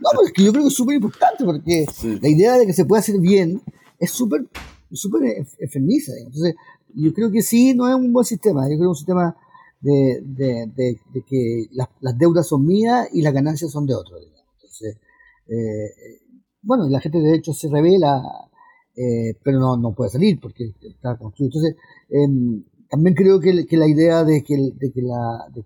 [0.00, 1.86] No, pero es que yo creo que es súper importante porque
[2.20, 3.60] la idea de que se pueda hacer bien
[3.98, 4.46] es súper
[4.92, 6.12] súper enfermiza.
[6.18, 6.54] Entonces,
[6.94, 8.62] yo creo que sí, no es un buen sistema.
[8.62, 9.36] Yo creo que es un sistema
[9.80, 10.72] de, de,
[11.12, 14.20] de, que las, las, deudas son mías y las ganancias son de otros.
[14.56, 14.96] Entonces,
[15.50, 16.20] eh,
[16.62, 18.22] bueno, y la gente de hecho se revela,
[18.96, 21.48] eh, pero no, no puede salir porque está construido.
[21.48, 21.76] Entonces,
[22.08, 25.64] em, también creo que, la idea de que, de que, la, de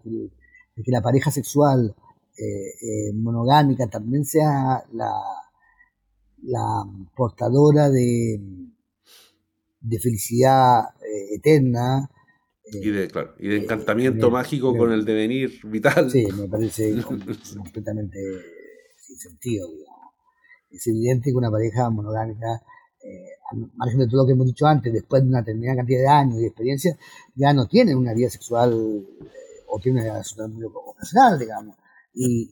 [0.83, 1.95] que, la pareja sexual
[2.37, 5.11] eh, monogámica también sea la,
[6.43, 8.41] la portadora de,
[9.81, 10.85] de felicidad
[11.31, 12.11] eterna.
[12.73, 16.11] Y de, claro, y de encantamiento mágico con el devenir vital.
[16.11, 16.95] Sí, me parece
[17.57, 18.19] completamente
[19.19, 19.69] sentido,
[20.71, 22.63] Es evidente que una pareja monogámica,
[23.03, 26.01] eh, al margen de todo lo que hemos dicho antes, después de una determinada cantidad
[26.01, 26.97] de años y experiencia,
[27.35, 31.77] ya no tiene una vida sexual eh, o tiene una vida sexual muy ocasional, digamos.
[32.15, 32.51] Y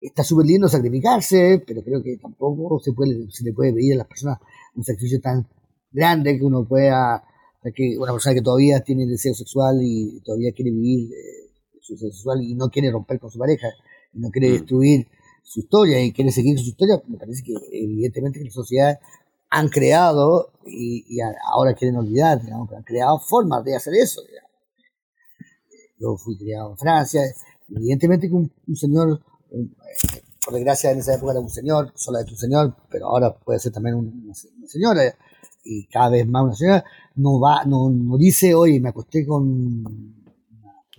[0.00, 3.98] está súper lindo sacrificarse, pero creo que tampoco se, puede, se le puede pedir a
[3.98, 4.38] las personas
[4.74, 5.48] un sacrificio tan
[5.90, 7.22] grande que uno pueda,
[7.74, 12.10] que una persona que todavía tiene deseo sexual y todavía quiere vivir eh, su deseo
[12.10, 13.68] sexual y no quiere romper con su pareja,
[14.12, 14.52] y no quiere mm.
[14.52, 15.06] destruir
[15.42, 18.98] su historia y quiere seguir su historia, me parece que evidentemente las sociedades
[19.50, 21.18] han creado y,
[21.52, 24.22] ahora quieren olvidar, digamos, han creado formas de hacer eso.
[25.98, 27.22] Yo fui criado en Francia,
[27.68, 29.20] evidentemente que un, señor,
[30.44, 33.72] por desgracia en esa época era un señor, solamente un señor, pero ahora puede ser
[33.72, 34.34] también una,
[34.66, 35.02] señora
[35.64, 36.84] y cada vez más una señora,
[37.16, 40.14] no va, no, no dice, oye, me acosté con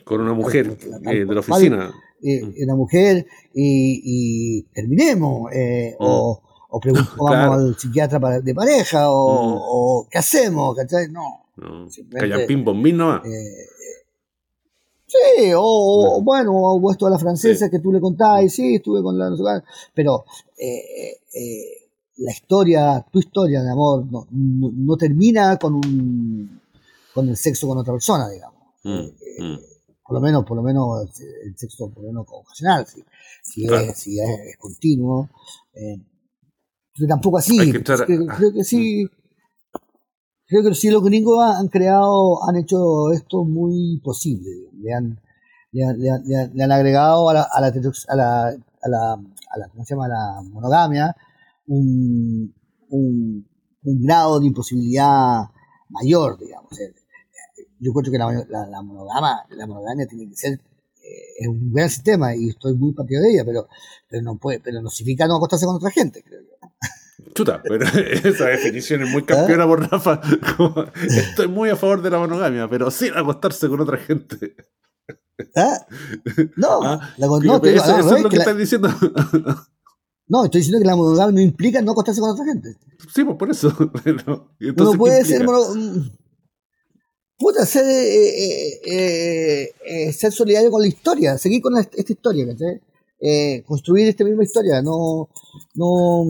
[0.03, 2.63] con una mujer eh, de la oficina eh, mm.
[2.63, 6.03] una mujer y, terminemos, eh, mm.
[6.03, 6.81] o, o,
[7.19, 11.09] vamos al psiquiatra de pareja, o, qué hacemos, ¿cachai?
[11.09, 11.47] No.
[11.57, 11.87] no.
[12.11, 13.17] Callan bombín no.
[13.17, 13.67] Eh,
[15.05, 19.03] sí, o, bueno, o esto a la francesa que tú le contabas, y sí, estuve
[19.03, 19.29] con la.
[19.93, 20.23] pero
[22.15, 26.61] la historia, tu historia de amor, no, no, termina con un
[27.13, 28.61] con el sexo con otra persona, digamos.
[28.83, 29.72] Mm,
[30.05, 33.03] por lo menos, por lo menos el sexo por lo menos ocasional, si,
[33.41, 35.29] si, es, si es, continuo.
[35.73, 35.97] Eh,
[37.07, 37.57] tampoco así.
[37.71, 39.07] creo, que sí.
[40.45, 44.51] Creo que sí los gringos han creado, han hecho esto muy posible.
[44.81, 45.19] Le han,
[45.71, 49.69] le han, le han, agregado a la, a la, a la, a la, a la,
[49.69, 50.07] ¿cómo se llama?
[50.07, 51.15] la monogamia
[51.67, 52.53] un,
[52.89, 53.47] un,
[53.83, 55.49] un grado de imposibilidad
[55.89, 56.71] mayor, digamos
[57.83, 61.89] yo encuentro que la, la, monogama, la monogamia tiene que ser eh, es un gran
[61.89, 63.67] sistema y estoy muy partido de ella, pero,
[64.09, 66.53] pero no puede, pero no significa no acostarse con otra gente, creo yo.
[67.33, 67.85] Chuta, pero
[68.23, 70.21] esa definición es muy campeona por Rafa.
[71.07, 74.55] estoy muy a favor de la monogamia, pero sin acostarse con otra gente.
[75.55, 75.85] ¿Ah?
[76.55, 77.13] No, ¿Ah?
[77.17, 78.89] no eso, es lo que, estás diciendo.
[80.27, 82.77] No, estoy diciendo que la monogamia no implica no acostarse con otra gente.
[83.13, 83.91] Sí, pues por eso.
[84.03, 85.45] Pero, puede ser
[87.43, 92.47] puta, ser, eh, eh, eh, ser solidario con la historia, seguir con esta historia,
[93.65, 95.27] construir esta misma historia, no,
[95.75, 96.25] no,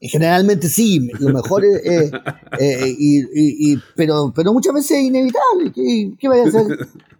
[0.00, 2.10] generalmente sí, lo mejor es,
[2.98, 5.70] y, pero, pero muchas veces es inevitable,
[6.18, 6.66] ¿qué, vaya a hacer?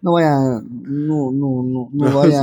[0.01, 0.35] No vaya,
[0.67, 2.41] no, no, no, no vaya,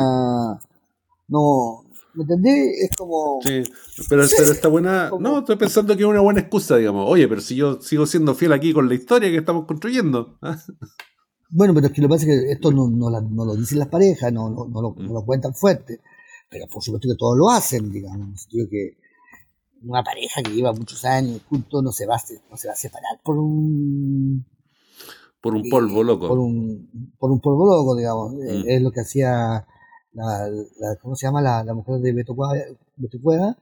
[1.27, 1.82] no,
[2.15, 2.51] ¿Me entendí?
[2.51, 3.41] Es como.
[3.43, 3.63] Sí,
[4.09, 5.11] pero, pero está buena.
[5.19, 7.07] No, estoy pensando que es una buena excusa, digamos.
[7.09, 10.39] Oye, pero si yo sigo siendo fiel aquí con la historia que estamos construyendo.
[11.55, 13.11] Bueno, pero es que lo que pasa es que esto no, no,
[13.45, 16.01] lo dicen las parejas, no, no, no, lo, no, lo, cuentan fuerte.
[16.49, 18.49] Pero por supuesto que todos lo hacen, digamos.
[18.51, 18.97] Yo que
[19.83, 22.77] una pareja que lleva muchos años juntos no se va a, no se va a
[22.77, 24.47] separar por un.
[25.43, 26.27] Por un polvo loco.
[26.27, 28.33] Por un, por un polvo loco, digamos.
[28.33, 28.69] Mm.
[28.69, 29.67] Es lo que hacía
[30.13, 31.41] la, la, ¿cómo se llama?
[31.41, 33.57] La, la mujer de Beto Cueva.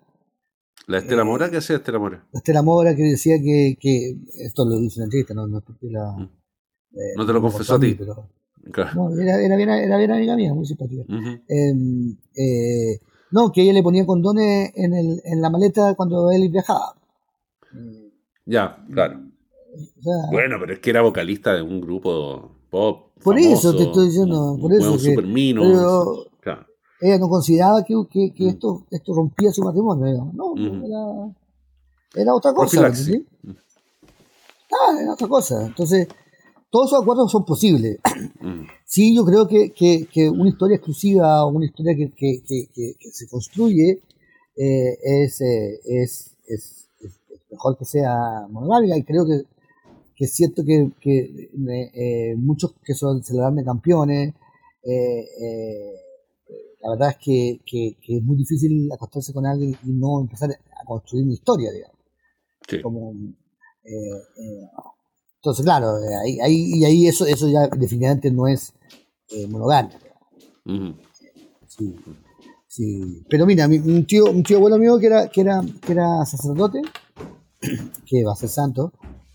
[0.86, 1.46] ¿La Estela Mora?
[1.46, 2.26] Eh, ¿Qué hacía Estela Mora?
[2.32, 5.58] La Estela Mora que decía que, que esto lo dice en la entrevista, no, no
[5.58, 6.12] es porque la...
[6.12, 6.30] Mm.
[6.92, 7.94] Eh, no te lo confesó a ti.
[7.94, 8.28] Pero,
[8.94, 11.04] no, era, era, bien, era bien amiga mía, muy simpática.
[11.48, 12.98] Em, eh,
[13.30, 16.94] no, que ella le ponía condones en, el, en la maleta cuando él viajaba.
[18.44, 19.20] Ya, claro.
[20.32, 23.12] bueno, pero es que era vocalista de un grupo pop.
[23.22, 24.96] Por eso te estoy diciendo, por eso.
[24.98, 25.62] Que, mino,
[27.00, 28.48] ella no consideraba que, que, que mm.
[28.48, 30.30] esto, esto rompía su matrimonio.
[30.34, 31.34] No, era,
[32.14, 32.94] era, otra cosa.
[32.94, 33.26] ¿sí?
[33.46, 35.66] Ah, era otra cosa.
[35.66, 36.08] Entonces,
[36.70, 37.98] todos esos acuerdos son posibles.
[38.40, 38.62] Mm.
[38.84, 43.28] Sí, yo creo que, que, que, una historia exclusiva o una historia que, que se
[43.28, 44.02] construye
[44.56, 47.20] eh, es, eh, es, es, es,
[47.50, 49.44] mejor que sea monogámica y creo que,
[50.14, 51.50] que es cierto que, que
[51.94, 54.34] eh, muchos que son, se dan de campeones
[54.82, 55.94] eh,
[56.82, 60.84] la verdad es que, que, es muy difícil acostarse con alguien y no empezar a
[60.84, 61.96] construir una historia, digamos.
[62.82, 63.12] Como,
[63.84, 63.90] eh,
[64.36, 64.68] eh,
[65.36, 68.72] entonces, claro, ahí, ahí, y ahí eso, eso ya definitivamente no es
[69.30, 69.98] eh, monogamia.
[71.66, 71.96] Sí,
[72.66, 73.24] sí.
[73.28, 76.82] Pero mira, un tío, un tío bueno mío que era, que era, que era sacerdote,
[78.06, 78.92] que va a ser santo,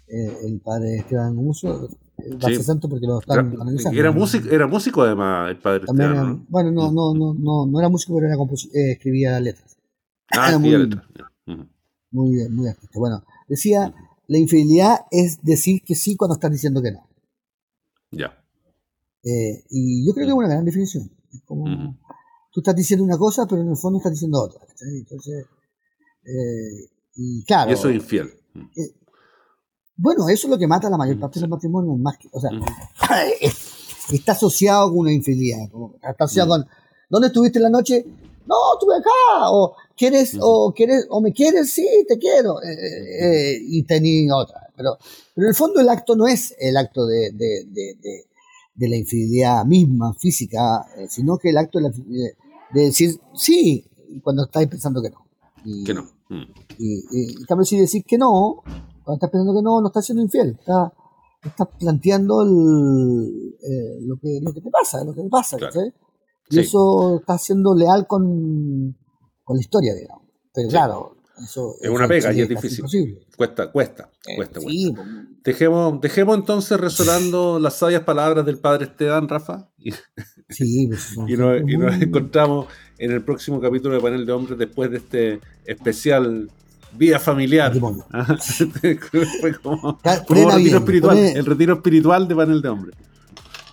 [0.08, 2.64] el padre Esteban Muso, sí.
[2.64, 4.00] santo porque lo están era, analizando.
[4.00, 6.46] Era, músico, era músico además el padre Esteban.
[6.50, 9.78] bueno, no, no, no, no, no era músico, pero era eh, escribía letras.
[10.32, 11.06] Ah, escribía muy, letras.
[12.12, 13.00] Muy bien, muy artista.
[13.00, 13.94] Bueno, decía,
[14.28, 17.08] la infidelidad es decir que sí cuando estás diciendo que no.
[18.12, 18.38] Ya.
[19.24, 21.10] Eh, y yo creo que es una gran definición.
[21.34, 21.66] Es como,
[22.52, 24.62] tú estás diciendo una cosa, pero en el fondo estás diciendo otra.
[24.82, 25.46] Entonces,
[26.24, 27.70] eh, y claro.
[27.70, 28.32] Y eso es infiel.
[29.98, 32.28] Bueno, eso es lo que mata a la mayor parte de los matrimonios, más que,
[32.32, 32.52] o sea,
[34.12, 36.66] está asociado con una infidelidad, está asociado con,
[37.10, 38.06] ¿dónde estuviste en la noche?
[38.46, 43.54] No, estuve acá, o quieres, o quieres, o me quieres, sí, te quiero, eh, eh,
[43.54, 44.62] eh, y tenía otra.
[44.76, 44.98] Pero,
[45.34, 48.26] pero en el fondo el acto no es el acto de, de, de,
[48.76, 52.36] de, la infidelidad misma, física, sino que el acto de,
[52.74, 53.86] decir sí
[54.22, 55.26] cuando estás pensando que no.
[55.64, 56.06] Y, que no.
[56.78, 58.64] Y, y, y, si decir que no,
[59.06, 60.92] cuando estás pensando que no, no estás siendo infiel, estás
[61.48, 65.58] está planteando el, eh, lo, que, lo que te pasa, lo que te pasa,
[66.50, 68.98] Y eso está siendo leal con,
[69.44, 70.24] con la historia, digamos.
[70.54, 73.20] Pero claro, es una pega y es difícil.
[73.36, 74.60] Cuesta, cuesta, eh, cuesta,
[75.44, 79.70] Dejemos, dejemos entonces resonando las sabias palabras del padre Esteban, Rafa.
[79.78, 79.92] Y,
[80.50, 84.98] sí, pues, y, nos, encontramos en el próximo capítulo de Panel de Hombres después de
[84.98, 86.50] este especial
[86.98, 87.74] Vida familiar.
[89.42, 92.96] Fue como, retiro espiritual, el retiro espiritual de panel de hombres.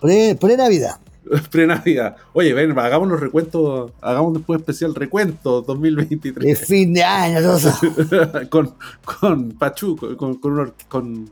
[0.01, 0.99] Pre-Navidad.
[1.51, 2.17] Pre-Navidad.
[2.33, 6.45] Oye, ven, hagamos los recuentos, hagamos después especial recuento 2023.
[6.45, 7.39] Es fin de año,
[8.51, 11.31] con, con Pachu, con, con, con,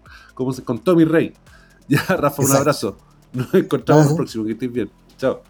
[0.65, 1.33] con Tommy Rey.
[1.89, 2.97] Ya, Rafa, un abrazo.
[3.33, 4.91] Nos encontramos el próximo, que estés bien.
[5.19, 5.43] Chao.